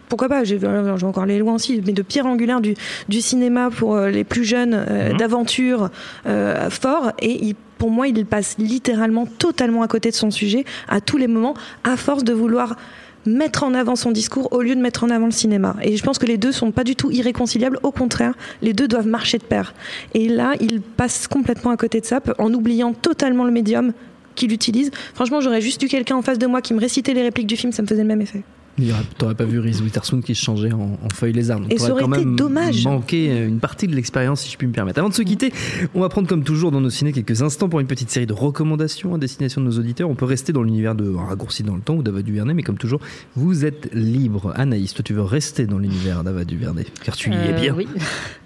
Pourquoi 0.09 0.29
pas, 0.29 0.45
j'ai- 0.45 0.59
je 0.61 0.67
vais 0.67 1.03
encore 1.05 1.25
aller 1.25 1.39
loin 1.39 1.55
aussi, 1.55 1.83
mais 1.85 1.93
de 1.93 2.03
pierre 2.03 2.27
angulaire 2.27 2.61
du, 2.61 2.75
du 3.09 3.21
cinéma 3.21 3.71
pour 3.71 3.97
euh, 3.97 4.09
les 4.09 4.23
plus 4.25 4.45
jeunes, 4.45 4.75
euh, 4.75 5.11
Mhm. 5.11 5.17
d'aventure 5.17 5.91
euh, 6.27 6.71
fort. 6.71 7.13
Et 7.21 7.47
il- 7.49 7.55
pour 7.79 7.91
moi, 7.91 8.09
il 8.09 8.25
passe 8.25 8.57
littéralement 8.59 9.27
totalement 9.27 9.83
à 9.83 9.89
côté 9.89 10.11
de 10.11 10.15
son 10.15 10.31
sujet 10.31 10.65
à 10.89 11.01
tous 11.01 11.17
les 11.19 11.27
moments, 11.27 11.55
à 11.85 11.97
force 11.97 12.25
de 12.25 12.33
vouloir 12.33 12.77
mettre 13.27 13.65
en 13.65 13.75
avant 13.75 13.97
son 13.97 14.11
discours 14.11 14.53
au 14.53 14.63
lieu 14.63 14.75
de 14.75 14.81
mettre 14.81 15.05
en 15.05 15.11
avant 15.11 15.27
le 15.27 15.33
cinéma. 15.33 15.77
Et 15.83 15.97
je 15.97 16.03
pense 16.03 16.19
que 16.19 16.27
les 16.27 16.39
deux 16.39 16.53
sont 16.53 16.71
pas 16.71 16.85
du 16.85 16.97
tout 16.97 17.11
irréconciliables. 17.11 17.79
Au 17.83 17.91
contraire, 17.91 18.35
les 18.63 18.73
deux 18.73 18.89
doivent 18.89 19.07
marcher 19.07 19.39
de 19.39 19.45
pair. 19.45 19.75
Et 20.15 20.29
là, 20.29 20.55
il 20.61 20.81
passe 20.81 21.27
complètement 21.29 21.71
à 21.71 21.77
côté 21.77 22.01
de 22.01 22.07
ça, 22.07 22.21
en 22.39 22.53
oubliant 22.53 22.93
totalement 22.93 23.45
le 23.45 23.51
médium 23.51 23.93
qu'il 24.35 24.53
utilise. 24.53 24.91
Franchement, 25.15 25.41
j'aurais 25.41 25.61
juste 25.61 25.83
eu 25.83 25.89
quelqu'un 25.89 26.17
en 26.17 26.23
face 26.23 26.39
de 26.39 26.47
moi 26.47 26.61
qui 26.63 26.75
me 26.75 26.81
récitait 26.81 27.15
les 27.15 27.23
répliques 27.23 27.47
du 27.47 27.57
film, 27.57 27.73
ça 27.73 27.83
me 27.83 27.87
faisait 27.87 28.03
le 28.03 28.09
même 28.09 28.21
effet. 28.21 28.43
Il 28.79 28.87
y 28.89 28.93
aurait- 28.93 29.01
T'aurais 29.17 29.35
pas 29.35 29.45
vu 29.45 29.59
Reese 29.59 29.81
Witherspoon 29.81 30.21
qui 30.21 30.35
se 30.35 30.43
changeait 30.43 30.73
en, 30.73 30.99
en 31.03 31.09
feuille 31.15 31.33
lézard. 31.33 31.61
Donc 31.61 31.73
Et 31.73 31.79
ça 31.79 31.93
aurait 31.93 32.03
quand 32.05 32.13
été 32.13 32.25
même 32.25 32.37
dommage. 32.37 32.85
manqué 32.85 33.45
une 33.47 33.59
partie 33.59 33.87
de 33.89 33.95
l'expérience, 33.95 34.43
si 34.43 34.51
je 34.53 34.57
puis 34.59 34.67
me 34.67 34.73
permettre. 34.73 34.99
Avant 34.99 35.09
de 35.09 35.15
se 35.15 35.23
quitter, 35.23 35.53
on 35.95 36.01
va 36.01 36.09
prendre 36.09 36.29
comme 36.29 36.43
toujours 36.45 36.71
dans 36.71 36.81
nos 36.81 36.91
ciné 36.91 37.13
quelques 37.13 37.41
instants 37.43 37.69
pour 37.69 37.81
une 37.81 37.87
petite 37.87 38.11
série 38.11 38.27
de 38.27 38.33
recommandations 38.35 39.15
à 39.15 39.19
destination 39.19 39.61
de 39.63 39.67
nos 39.67 39.79
auditeurs. 39.79 40.11
On 40.11 40.15
peut 40.15 40.25
rester 40.27 40.53
dans 40.53 40.63
l'univers 40.63 40.95
de 40.95 41.15
un 41.17 41.25
raccourci 41.25 41.63
dans 41.63 41.75
le 41.75 41.81
temps 41.81 41.95
ou 41.95 42.03
d'Ava 42.03 42.21
Duvernay, 42.23 42.53
mais 42.55 42.63
comme 42.63 42.77
toujours, 42.79 43.01
vous 43.35 43.65
êtes 43.65 43.89
libre. 43.95 44.53
Anaïs, 44.57 44.93
toi 44.95 45.03
tu 45.03 45.15
veux 45.15 45.23
rester 45.23 45.67
dans 45.67 45.79
l'univers 45.79 46.23
d'Ava 46.25 46.45
Duvernay, 46.45 46.85
car 47.05 47.17
tu 47.17 47.31
y 47.31 47.35
es 47.35 47.37
Euh, 47.55 47.61
bien. 47.61 47.75
Oui. 47.75 47.87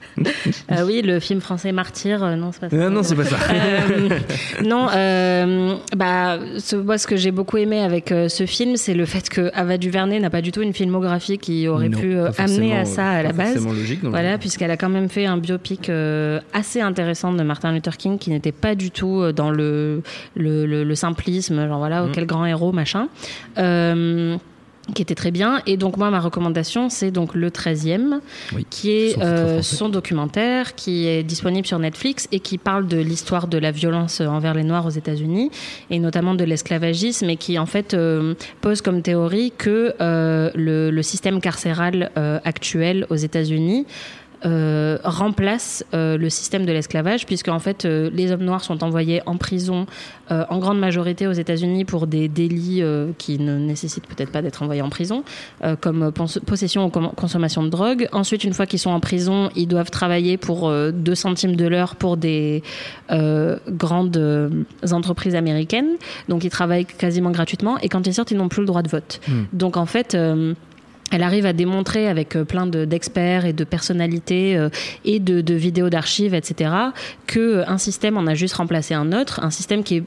Euh, 0.72 0.84
oui, 0.86 1.02
le 1.02 1.18
film 1.20 1.40
français 1.40 1.72
Martyr, 1.72 2.22
euh, 2.22 2.36
non, 2.36 2.50
c'est 2.52 2.60
pas 2.60 2.70
ça. 2.70 2.76
Ah 2.86 2.90
non, 2.90 3.02
c'est 3.02 3.14
pas 3.16 3.24
ça. 3.24 3.36
Euh, 3.52 4.08
non, 4.64 4.86
euh, 4.94 5.74
bah, 5.96 6.38
ce, 6.58 6.76
moi, 6.76 6.98
ce 6.98 7.06
que 7.06 7.16
j'ai 7.16 7.30
beaucoup 7.30 7.56
aimé 7.56 7.80
avec 7.80 8.12
euh, 8.12 8.28
ce 8.28 8.46
film, 8.46 8.76
c'est 8.76 8.94
le 8.94 9.06
fait 9.06 9.28
que 9.28 9.50
Ava 9.54 9.78
DuVernay 9.78 10.20
n'a 10.20 10.30
pas 10.30 10.42
du 10.42 10.52
tout 10.52 10.62
une 10.62 10.72
filmographie 10.74 11.38
qui 11.38 11.66
aurait 11.68 11.88
Non, 11.88 11.98
pu 11.98 12.14
euh, 12.14 12.30
amener 12.38 12.76
à 12.76 12.84
ça 12.84 13.08
à 13.08 13.22
la 13.22 13.32
base. 13.32 13.52
forcément 13.54 13.72
logique. 13.72 14.02
le- 14.02 14.10
Voilà, 14.10 14.38
puisqu'elle 14.38 14.70
a 14.70 14.76
quand 14.76 14.88
même 14.90 15.08
fait 15.08 15.26
un 15.26 15.36
biopic 15.38 15.88
euh, 15.88 16.40
assez 16.52 16.80
intéressant 16.80 17.32
de 17.32 17.42
Martin 17.42 17.72
Luther 17.72 17.96
King 17.96 18.18
qui 18.18 18.30
n'était 18.30 18.52
pas 18.52 18.74
du 18.74 18.90
tout 18.90 19.20
euh, 19.20 19.32
dans 19.32 19.50
le, 19.50 20.02
le, 20.36 20.66
le- 20.66 20.84
le 20.84 20.94
simplisme, 20.94 21.66
genre 21.66 21.78
voilà, 21.78 22.02
Mm. 22.02 22.12
quel 22.12 22.26
grand 22.26 22.46
héros, 22.46 22.72
machin. 22.72 23.08
Euh, 23.58 24.36
qui 24.92 25.02
était 25.02 25.14
très 25.14 25.30
bien. 25.30 25.62
Et 25.66 25.76
donc, 25.76 25.96
moi, 25.96 26.10
ma 26.10 26.20
recommandation, 26.20 26.88
c'est 26.88 27.10
donc 27.10 27.34
le 27.34 27.50
13e, 27.50 28.20
Oui, 28.54 28.66
qui 28.70 28.90
est 28.90 29.18
euh, 29.20 29.62
son 29.62 29.88
documentaire, 29.88 30.74
qui 30.74 31.06
est 31.06 31.22
disponible 31.22 31.66
sur 31.66 31.78
Netflix 31.78 32.28
et 32.32 32.40
qui 32.40 32.58
parle 32.58 32.86
de 32.86 32.98
l'histoire 32.98 33.48
de 33.48 33.58
la 33.58 33.70
violence 33.70 34.20
envers 34.20 34.54
les 34.54 34.64
Noirs 34.64 34.86
aux 34.86 34.90
États-Unis, 34.90 35.50
et 35.90 35.98
notamment 35.98 36.34
de 36.34 36.44
l'esclavagisme, 36.44 37.30
et 37.30 37.36
qui, 37.36 37.58
en 37.58 37.66
fait, 37.66 37.94
euh, 37.94 38.34
pose 38.60 38.82
comme 38.82 39.02
théorie 39.02 39.52
que 39.56 39.94
euh, 40.00 40.50
le, 40.54 40.90
le 40.90 41.02
système 41.02 41.40
carcéral 41.40 42.10
actuel 42.44 43.06
aux 43.10 43.16
États-Unis 43.16 43.86
euh, 44.44 44.98
remplace 45.04 45.84
euh, 45.92 46.16
le 46.16 46.30
système 46.30 46.64
de 46.64 46.72
l'esclavage, 46.72 47.26
puisque 47.26 47.48
en 47.48 47.58
fait 47.58 47.84
euh, 47.84 48.10
les 48.12 48.32
hommes 48.32 48.42
noirs 48.42 48.64
sont 48.64 48.82
envoyés 48.82 49.22
en 49.26 49.36
prison 49.36 49.86
euh, 50.30 50.44
en 50.48 50.58
grande 50.58 50.78
majorité 50.78 51.26
aux 51.26 51.32
États-Unis 51.32 51.84
pour 51.84 52.06
des 52.06 52.28
délits 52.28 52.82
qui 53.18 53.38
ne 53.38 53.58
nécessitent 53.58 54.06
peut-être 54.06 54.30
pas 54.30 54.42
d'être 54.42 54.62
envoyés 54.62 54.82
en 54.82 54.88
prison, 54.88 55.24
comme 55.80 56.12
possession 56.46 56.86
ou 56.86 56.90
consommation 56.90 57.62
de 57.62 57.68
drogue. 57.68 58.08
Ensuite, 58.12 58.44
une 58.44 58.52
fois 58.52 58.66
qu'ils 58.66 58.78
sont 58.78 58.90
en 58.90 59.00
prison, 59.00 59.50
ils 59.56 59.66
doivent 59.66 59.90
travailler 59.90 60.36
pour 60.36 60.68
euh, 60.68 60.92
2 60.92 61.14
centimes 61.14 61.56
de 61.56 61.66
l'heure 61.66 61.96
pour 61.96 62.16
des 62.16 62.62
grandes 63.10 64.60
entreprises 64.92 65.34
américaines. 65.34 65.96
Donc 66.28 66.44
ils 66.44 66.50
travaillent 66.50 66.86
quasiment 66.86 67.30
gratuitement 67.30 67.78
et 67.78 67.88
quand 67.88 68.06
ils 68.06 68.14
sortent, 68.14 68.30
ils 68.30 68.36
n'ont 68.36 68.48
plus 68.48 68.60
le 68.60 68.66
droit 68.66 68.82
de 68.82 68.88
vote. 68.88 69.20
Hmm. 69.28 69.44
Donc 69.52 69.76
en 69.76 69.86
fait. 69.86 70.16
Elle 71.10 71.22
arrive 71.22 71.46
à 71.46 71.52
démontrer 71.52 72.08
avec 72.08 72.36
euh, 72.36 72.44
plein 72.44 72.66
de- 72.66 72.84
d'experts 72.84 73.44
et 73.46 73.52
de 73.52 73.64
personnalités 73.64 74.56
euh, 74.56 74.68
et 75.04 75.18
de, 75.20 75.40
de 75.40 75.54
vidéos 75.54 75.90
d'archives, 75.90 76.34
etc., 76.34 76.70
que 77.26 77.38
euh, 77.40 77.64
un 77.68 77.78
système 77.78 78.16
en 78.16 78.26
a 78.26 78.34
juste 78.34 78.54
remplacé 78.54 78.94
un 78.94 79.12
autre, 79.12 79.40
un 79.44 79.50
système 79.50 79.82
qui 79.82 79.96
est 79.96 80.04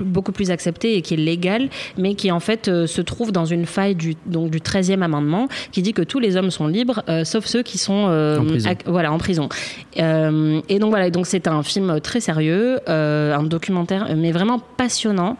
beaucoup 0.00 0.32
plus 0.32 0.50
accepté 0.50 0.96
et 0.96 1.02
qui 1.02 1.14
est 1.14 1.18
légal, 1.18 1.68
mais 1.98 2.14
qui 2.14 2.30
en 2.30 2.40
fait 2.40 2.68
euh, 2.68 2.86
se 2.86 3.00
trouve 3.00 3.32
dans 3.32 3.44
une 3.46 3.66
faille 3.66 3.94
du, 3.94 4.14
donc, 4.26 4.50
du 4.50 4.58
13e 4.60 5.02
amendement 5.02 5.48
qui 5.72 5.82
dit 5.82 5.92
que 5.92 6.02
tous 6.02 6.18
les 6.18 6.36
hommes 6.36 6.50
sont 6.50 6.66
libres, 6.66 7.02
euh, 7.08 7.24
sauf 7.24 7.46
ceux 7.46 7.62
qui 7.62 7.78
sont 7.78 7.92
En 7.92 8.44
prison. 8.44 8.70
voilà, 8.86 9.12
en 9.12 9.18
prison. 9.18 9.48
Et 9.96 10.78
donc 10.78 10.90
voilà, 10.90 11.10
donc 11.10 11.26
c'est 11.26 11.46
un 11.48 11.62
film 11.62 12.00
très 12.00 12.20
sérieux, 12.20 12.78
un 12.88 13.42
documentaire, 13.42 14.08
mais 14.16 14.32
vraiment 14.32 14.58
passionnant. 14.58 15.36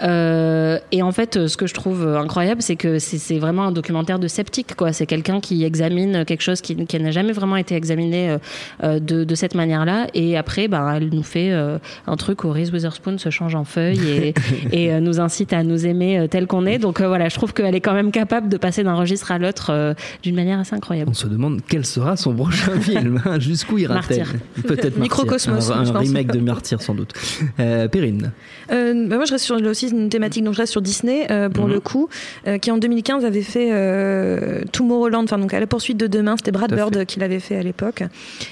Et 0.00 1.02
en 1.02 1.12
fait, 1.12 1.46
ce 1.46 1.56
que 1.56 1.66
je 1.66 1.74
trouve 1.74 2.06
incroyable, 2.06 2.62
c'est 2.62 2.76
que 2.76 2.98
c'est 2.98 3.38
vraiment 3.38 3.64
un 3.64 3.72
documentaire 3.72 4.18
de 4.18 4.28
sceptique. 4.54 4.74
quoi. 4.76 4.92
C'est 4.92 5.06
quelqu'un 5.06 5.40
qui 5.40 5.64
examine 5.64 6.24
quelque 6.24 6.42
chose 6.42 6.60
qui, 6.60 6.76
qui 6.86 6.98
n'a 7.00 7.10
jamais 7.10 7.32
vraiment 7.32 7.56
été 7.56 7.74
examiné 7.74 8.30
euh, 8.30 8.38
euh, 8.82 8.98
de, 9.00 9.24
de 9.24 9.34
cette 9.34 9.54
manière-là. 9.54 10.06
Et 10.14 10.36
après, 10.36 10.68
bah, 10.68 10.94
elle 10.96 11.08
nous 11.10 11.22
fait 11.22 11.50
euh, 11.52 11.78
un 12.06 12.16
truc 12.16 12.44
où 12.44 12.50
Reese 12.50 12.70
Witherspoon 12.72 13.18
se 13.18 13.30
change 13.30 13.54
en 13.54 13.64
feuille 13.64 14.08
et, 14.08 14.34
et 14.72 14.92
euh, 14.92 15.00
nous 15.00 15.20
incite 15.20 15.52
à 15.52 15.62
nous 15.62 15.86
aimer 15.86 16.18
euh, 16.18 16.26
tel 16.28 16.46
qu'on 16.46 16.66
est. 16.66 16.78
Donc 16.78 17.00
euh, 17.00 17.08
voilà, 17.08 17.28
je 17.28 17.34
trouve 17.34 17.52
qu'elle 17.52 17.74
est 17.74 17.80
quand 17.80 17.94
même 17.94 18.12
capable 18.12 18.48
de 18.48 18.56
passer 18.56 18.82
d'un 18.84 18.94
registre 18.94 19.32
à 19.32 19.38
l'autre 19.38 19.70
euh, 19.70 19.94
d'une 20.22 20.34
manière 20.36 20.58
assez 20.60 20.74
incroyable. 20.74 21.10
On 21.10 21.14
se 21.14 21.26
demande 21.26 21.60
quel 21.68 21.84
sera 21.84 22.16
son 22.16 22.34
prochain 22.34 22.78
film. 22.80 23.20
hein, 23.24 23.38
Jusqu'où 23.40 23.78
ira-t-elle. 23.78 24.26
Peut-être 24.62 24.98
Microcosmos, 24.98 25.68
Martyr. 25.68 25.76
Un, 25.80 25.84
je 25.84 25.90
un 25.90 25.92
pense. 25.94 26.06
remake 26.08 26.32
de 26.32 26.38
Martyr 26.40 26.80
sans 26.82 26.94
doute. 26.94 27.12
Euh, 27.60 27.88
Perrine. 27.88 28.30
Euh, 28.72 29.06
bah 29.08 29.16
moi, 29.16 29.24
je 29.24 29.32
reste 29.32 29.44
sur 29.44 29.56
aussi 29.64 29.88
une 29.90 30.08
thématique, 30.08 30.44
donc 30.44 30.54
je 30.54 30.58
reste 30.60 30.72
sur 30.72 30.82
Disney 30.82 31.26
euh, 31.30 31.48
pour 31.48 31.66
Mhm. 31.66 31.72
le 31.72 31.80
coup, 31.80 32.08
euh, 32.46 32.58
qui 32.58 32.70
en 32.70 32.78
2015 32.78 33.24
avait 33.24 33.42
fait 33.42 33.70
euh, 33.72 34.43
Tomorrowland, 34.72 35.24
enfin 35.24 35.38
donc 35.38 35.54
à 35.54 35.60
la 35.60 35.66
poursuite 35.66 35.96
de 35.96 36.06
demain, 36.06 36.36
c'était 36.36 36.52
Brad 36.52 36.72
Bird 36.74 37.04
qui 37.06 37.18
l'avait 37.20 37.40
fait 37.40 37.56
à 37.56 37.62
l'époque. 37.62 38.02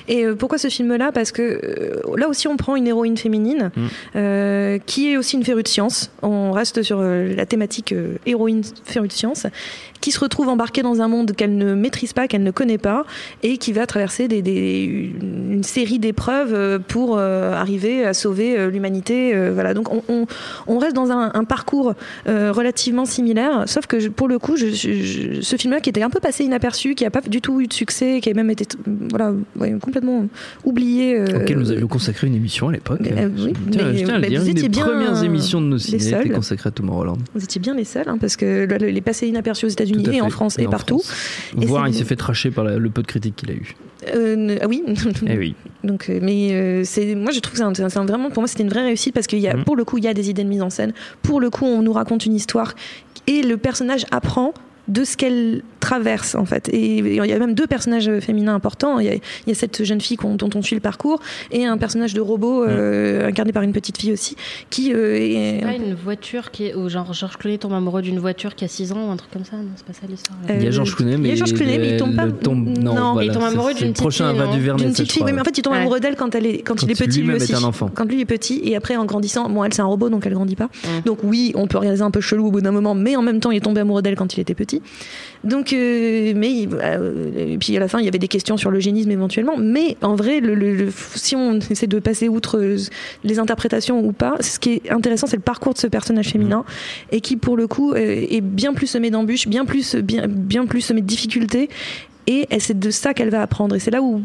Et 0.08 0.24
euh, 0.24 0.34
pourquoi 0.34 0.58
ce 0.58 0.68
film-là? 0.68 1.12
Parce 1.12 1.32
que 1.32 1.42
euh, 1.42 2.16
là 2.16 2.28
aussi, 2.28 2.48
on 2.48 2.56
prend 2.56 2.76
une 2.76 2.86
héroïne 2.86 3.16
féminine 3.16 3.70
euh, 4.16 4.78
qui 4.86 5.12
est 5.12 5.16
aussi 5.16 5.36
une 5.36 5.44
férue 5.44 5.62
de 5.62 5.68
science. 5.68 6.10
On 6.22 6.52
reste 6.52 6.82
sur 6.82 6.98
euh, 7.00 7.34
la 7.34 7.46
thématique 7.46 7.92
euh, 7.92 8.14
héroïne 8.26 8.62
férue 8.84 9.08
de 9.08 9.12
science, 9.12 9.46
qui 10.00 10.10
se 10.10 10.18
retrouve 10.20 10.48
embarquée 10.48 10.82
dans 10.82 11.00
un 11.00 11.08
monde 11.08 11.32
qu'elle 11.32 11.56
ne 11.56 11.74
maîtrise 11.74 12.12
pas, 12.12 12.26
qu'elle 12.28 12.42
ne 12.42 12.50
connaît 12.50 12.78
pas, 12.78 13.04
et 13.42 13.56
qui 13.58 13.72
va 13.72 13.86
traverser 13.86 14.28
des, 14.28 14.42
des- 14.42 15.12
une 15.22 15.62
série 15.62 15.98
d'épreuves 15.98 16.52
euh, 16.54 16.78
pour 16.78 17.16
euh, 17.18 17.52
arriver 17.54 18.04
à 18.04 18.14
sauver 18.14 18.58
euh, 18.58 18.70
l'humanité. 18.70 19.32
euh, 19.34 19.50
voilà. 19.54 19.74
Donc 19.74 19.92
on, 19.92 20.02
on- 20.08 20.26
on 20.66 20.78
reste 20.78 20.94
dans 20.96 21.10
un, 21.10 21.30
un 21.34 21.44
parcours 21.44 21.94
euh, 22.28 22.52
relativement 22.52 23.04
similaire, 23.04 23.64
sauf 23.66 23.86
que 23.86 24.00
je- 24.00 24.08
pour 24.08 24.28
le 24.28 24.38
coup, 24.38 24.56
je, 24.56 24.66
je- 24.68 24.92
je- 24.92 25.40
ce 25.40 25.56
film-là 25.72 25.80
qui 25.80 25.90
était 25.90 26.02
un 26.02 26.10
peu 26.10 26.20
passé 26.20 26.44
inaperçu, 26.44 26.94
qui 26.94 27.04
n'a 27.04 27.10
pas 27.10 27.20
du 27.20 27.40
tout 27.40 27.60
eu 27.60 27.66
de 27.66 27.72
succès, 27.72 28.20
qui 28.22 28.30
a 28.30 28.34
même 28.34 28.50
été 28.50 28.64
voilà, 29.10 29.32
ouais, 29.56 29.74
complètement 29.80 30.26
oublié. 30.64 31.18
euh, 31.18 31.42
auquel 31.42 31.58
nous 31.58 31.70
avions 31.70 31.88
consacré 31.88 32.26
une 32.26 32.34
émission 32.34 32.68
à 32.68 32.72
l'époque. 32.72 33.00
euh, 33.02 33.28
oui, 33.36 33.52
vous 34.36 34.48
étiez 34.48 34.68
bien 34.68 34.84
premières 34.84 35.22
émissions 35.22 35.60
de 35.60 35.66
nos 35.66 35.78
ciné 35.78 35.98
les 35.98 36.04
seuls. 36.10 36.20
était 36.26 36.34
consacrée 36.34 36.68
à 36.68 36.70
Tomorrowland. 36.70 37.18
Vous 37.34 37.42
étiez 37.44 37.60
bien 37.60 37.74
les 37.74 37.84
seuls, 37.84 38.08
hein, 38.08 38.18
parce 38.20 38.36
que 38.36 38.66
là, 38.66 38.76
il 38.86 38.96
est 38.96 39.00
passé 39.00 39.26
inaperçu 39.28 39.66
aux 39.66 39.70
États-Unis 39.70 40.04
et 40.16 40.20
en. 40.20 40.30
France 40.30 40.58
et, 40.58 40.64
partout. 40.66 40.98
France. 41.00 41.12
Et 41.60 41.66
c'est- 41.66 41.72
il 41.88 41.94
s'est 41.94 42.04
fait 42.04 42.16
tracher 42.16 42.50
par 42.50 42.64
la- 42.64 42.78
le 42.78 42.88
peu 42.90 43.02
de 43.02 43.06
critiques 43.06 43.36
qu'il 43.36 43.50
a 43.50 43.54
eu. 43.54 43.74
Euh, 44.14 44.56
ah 44.62 44.66
oui. 44.66 44.82
Eh 45.28 45.36
oui. 45.38 45.54
Donc, 45.84 46.08
euh, 46.08 46.18
mais 46.22 46.52
euh, 46.52 46.82
c'est, 46.84 47.14
moi 47.14 47.30
je 47.32 47.40
trouve 47.40 47.52
que 47.58 47.74
c'est, 47.74 47.98
vraiment, 48.00 48.30
pour 48.30 48.40
moi 48.42 48.48
c'était 48.48 48.62
une 48.64 48.68
vraie 48.70 48.84
réussite 48.84 49.14
parce 49.14 49.26
qu'il 49.26 49.38
y 49.40 49.46
a, 49.48 49.56
Mhm. 49.56 49.64
pour 49.64 49.76
le 49.76 49.84
coup, 49.84 49.98
il 49.98 50.04
y 50.04 50.08
a 50.08 50.14
des 50.14 50.30
idées 50.30 50.42
de 50.44 50.48
mise 50.48 50.62
en 50.62 50.70
scène. 50.70 50.92
Pour 51.22 51.40
le 51.40 51.50
coup, 51.50 51.66
on 51.66 51.82
nous 51.82 51.92
raconte 51.92 52.24
une 52.26 52.34
histoire 52.34 52.74
et 53.26 53.42
le 53.42 53.56
personnage 53.56 54.04
apprend 54.10 54.54
de 54.88 55.04
ce 55.04 55.16
qu'elle 55.16 55.62
traverse 55.80 56.34
en 56.34 56.44
fait. 56.44 56.68
Et 56.68 56.98
il 56.98 57.14
y 57.14 57.32
a 57.32 57.38
même 57.38 57.54
deux 57.54 57.66
personnages 57.66 58.10
féminins 58.20 58.54
importants. 58.54 58.98
Il 58.98 59.06
y 59.06 59.08
a, 59.10 59.14
il 59.14 59.20
y 59.48 59.50
a 59.50 59.54
cette 59.54 59.84
jeune 59.84 60.00
fille 60.00 60.16
dont 60.22 60.48
on 60.54 60.62
suit 60.62 60.74
le 60.74 60.80
parcours 60.80 61.20
et 61.50 61.64
un 61.66 61.76
personnage 61.78 62.14
de 62.14 62.20
robot 62.20 62.64
euh, 62.64 63.28
incarné 63.28 63.52
par 63.52 63.62
une 63.62 63.72
petite 63.72 63.98
fille 63.98 64.12
aussi 64.12 64.36
qui 64.70 64.92
euh, 64.92 65.16
est. 65.16 65.58
C'est 65.60 65.66
pas 65.66 65.74
une 65.74 65.94
voiture 65.94 66.50
qui 66.50 66.66
est. 66.66 66.74
Ou 66.74 66.88
genre 66.88 67.12
Georges 67.12 67.36
Clooney 67.36 67.58
tombe 67.58 67.72
amoureux 67.74 68.02
d'une 68.02 68.18
voiture 68.18 68.54
qui 68.54 68.64
a 68.64 68.68
6 68.68 68.92
ans 68.92 69.08
ou 69.08 69.10
un 69.10 69.16
truc 69.16 69.30
comme 69.32 69.44
ça 69.44 69.56
Non, 69.56 69.68
c'est 69.76 69.86
pas 69.86 69.92
ça 69.92 70.00
l'histoire. 70.08 70.38
Euh, 70.50 70.54
Il 70.58 70.64
y 70.64 70.68
a 70.68 70.70
Georges 70.70 70.94
Clooney, 70.96 71.16
mais 71.16 71.30
il 71.30 71.36
Georges 71.36 71.54
Clooney, 71.54 71.78
mais 71.78 71.90
il 71.90 71.96
tombe 71.96 72.16
pas- 72.16 72.30
tombe- 72.30 72.66
Non, 72.78 72.94
Non, 72.94 73.12
voilà, 73.14 73.26
il 73.26 73.32
tombe 73.32 73.42
amoureux 73.44 73.74
d'une 73.74 73.88
petite 73.92 73.96
prochain 73.98 74.30
fille, 74.30 74.38
va 74.38 74.46
non 74.46 74.54
du 74.54 74.60
Vernet, 74.60 74.84
d'une 74.84 74.92
petite 74.92 75.12
fille, 75.12 75.22
oui, 75.24 75.32
mais 75.32 75.40
en 75.40 75.44
fait, 75.44 75.58
il 75.58 75.62
tombe 75.62 75.72
Ouais. 75.74 75.80
amoureux 75.80 76.00
d'elle 76.00 76.16
quand 76.16 76.34
elle 76.34 76.46
est, 76.46 76.58
quand, 76.62 76.74
Quand 76.74 76.86
il 76.86 76.90
est 76.92 76.94
petit 76.98 77.22
lui 77.22 77.34
aussi. 77.34 77.52
est 77.52 77.56
un 77.56 77.62
enfant. 77.64 77.90
Quand 77.94 78.04
lui 78.04 78.20
est 78.20 78.24
petit 78.24 78.60
et 78.64 78.76
après 78.76 78.96
en 78.96 79.04
grandissant, 79.04 79.48
bon, 79.48 79.62
elle 79.64 79.72
c'est 79.74 79.82
un 79.82 79.86
robot 79.86 80.10
donc 80.10 80.26
elle 80.26 80.34
grandit 80.34 80.56
pas. 80.56 80.68
Donc 81.04 81.18
oui, 81.22 81.52
on 81.54 81.66
peut 81.66 81.78
regarder 81.78 82.02
un 82.02 82.10
peu 82.10 82.20
chelou 82.20 82.46
au 82.46 82.50
bout 82.50 82.60
d'un 82.60 82.72
moment, 82.72 82.94
mais 82.94 83.16
en 83.16 83.22
même 83.22 83.40
temps, 83.40 83.50
il 83.50 83.56
est 83.58 83.60
tombé 83.60 83.80
amoureux 83.80 84.02
d'elle 84.02 84.16
quand 84.16 84.34
il 84.36 84.40
était 84.40 84.54
petit. 84.54 84.71
Donc, 85.44 85.72
euh, 85.72 86.32
mais 86.36 86.68
euh, 86.72 87.52
et 87.54 87.58
puis 87.58 87.76
à 87.76 87.80
la 87.80 87.88
fin, 87.88 87.98
il 87.98 88.04
y 88.04 88.08
avait 88.08 88.18
des 88.20 88.28
questions 88.28 88.56
sur 88.56 88.70
l'eugénisme 88.70 89.10
éventuellement. 89.10 89.56
Mais 89.58 89.96
en 90.02 90.14
vrai, 90.14 90.38
le, 90.40 90.54
le- 90.54 90.74
le- 90.76 90.92
si 91.16 91.34
on 91.34 91.58
essaie 91.58 91.88
de 91.88 91.98
passer 91.98 92.28
outre 92.28 92.58
euh, 92.58 92.76
les 93.24 93.38
interprétations 93.38 94.04
ou 94.04 94.12
pas, 94.12 94.36
ce 94.40 94.58
qui 94.58 94.74
est 94.84 94.90
intéressant, 94.92 95.26
c'est 95.26 95.36
le 95.36 95.42
parcours 95.42 95.74
de 95.74 95.78
ce 95.78 95.88
personnage 95.88 96.28
féminin 96.28 96.64
et 97.10 97.20
qui, 97.20 97.36
pour 97.36 97.56
le 97.56 97.66
coup, 97.66 97.94
est 97.94 98.40
bien 98.40 98.72
plus 98.72 98.86
semé 98.86 99.10
d'embûches, 99.10 99.48
bien 99.48 99.64
plus, 99.64 99.96
bien, 99.96 100.26
bien 100.28 100.66
plus 100.66 100.80
semé 100.80 101.00
de 101.00 101.06
difficultés. 101.06 101.68
Et 102.28 102.46
et 102.50 102.60
c'est 102.60 102.78
de 102.78 102.90
ça 102.90 103.14
qu'elle 103.14 103.30
va 103.30 103.42
apprendre. 103.42 103.74
Et 103.74 103.80
c'est 103.80 103.90
là 103.90 104.00
où, 104.00 104.22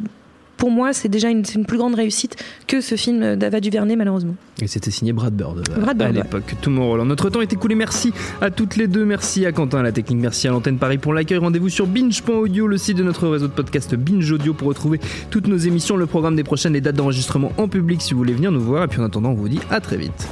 pour 0.58 0.72
moi, 0.72 0.92
c'est 0.92 1.08
déjà 1.08 1.30
une, 1.30 1.44
plus 1.44 1.78
grande 1.78 1.96
réussite 1.96 2.36
que 2.68 2.82
ce 2.82 2.96
film 2.96 3.36
d'Ava 3.36 3.60
Duvernay, 3.60 3.96
malheureusement. 3.96 4.36
Et 4.62 4.68
c'était 4.68 4.92
signé 4.92 5.14
Brad 5.14 5.34
Bird, 5.34 5.60
euh, 5.60 5.80
Brad 5.80 5.98
Bird, 5.98 6.10
à 6.10 6.20
ouais. 6.20 6.24
l'époque. 6.24 6.56
Tomorrowland. 6.62 7.06
Notre 7.06 7.30
temps 7.30 7.42
est 7.42 7.54
écoulé. 7.54 7.76
Merci 7.76 8.12
à 8.42 8.50
toutes 8.50 8.76
les 8.76 8.88
deux. 8.88 9.06
Merci 9.06 9.46
à 9.46 9.52
Quentin 9.52 9.80
à 9.80 9.84
la 9.84 9.92
technique. 9.92 10.20
Merci 10.20 10.48
à 10.48 10.52
l'antenne 10.52 10.78
Paris 10.78 10.98
pour 10.98 11.14
l'accueil. 11.14 11.38
Rendez-vous 11.38 11.70
sur 11.70 11.86
binge.audio, 11.86 12.68
le 12.68 12.78
site 12.78 12.98
de 12.98 13.04
notre 13.04 13.28
réseau 13.28 13.48
de 13.48 13.54
podcast 13.54 13.96
Binge 13.96 14.32
Audio 14.32 14.54
pour 14.54 14.68
retrouver 14.68 15.00
toutes 15.30 15.48
nos 15.48 15.58
émissions, 15.58 15.96
le 15.96 16.08
programme 16.08 16.36
des 16.36 16.44
prochaines, 16.44 16.74
les 16.74 16.82
dates 16.82 16.96
d'enregistrement 16.96 17.52
en 17.58 17.68
public 17.68 18.02
si 18.02 18.14
vous 18.14 18.20
voulez 18.20 18.34
venir 18.34 18.52
nous 18.52 18.62
voir. 18.62 18.86
Et 18.86 18.88
puis 18.88 19.00
en 19.00 19.06
attendant, 19.06 19.30
on 19.30 19.36
vous 19.36 19.50
dit 19.50 19.60
à 19.70 19.80
très 19.80 19.98
vite. 19.98 20.28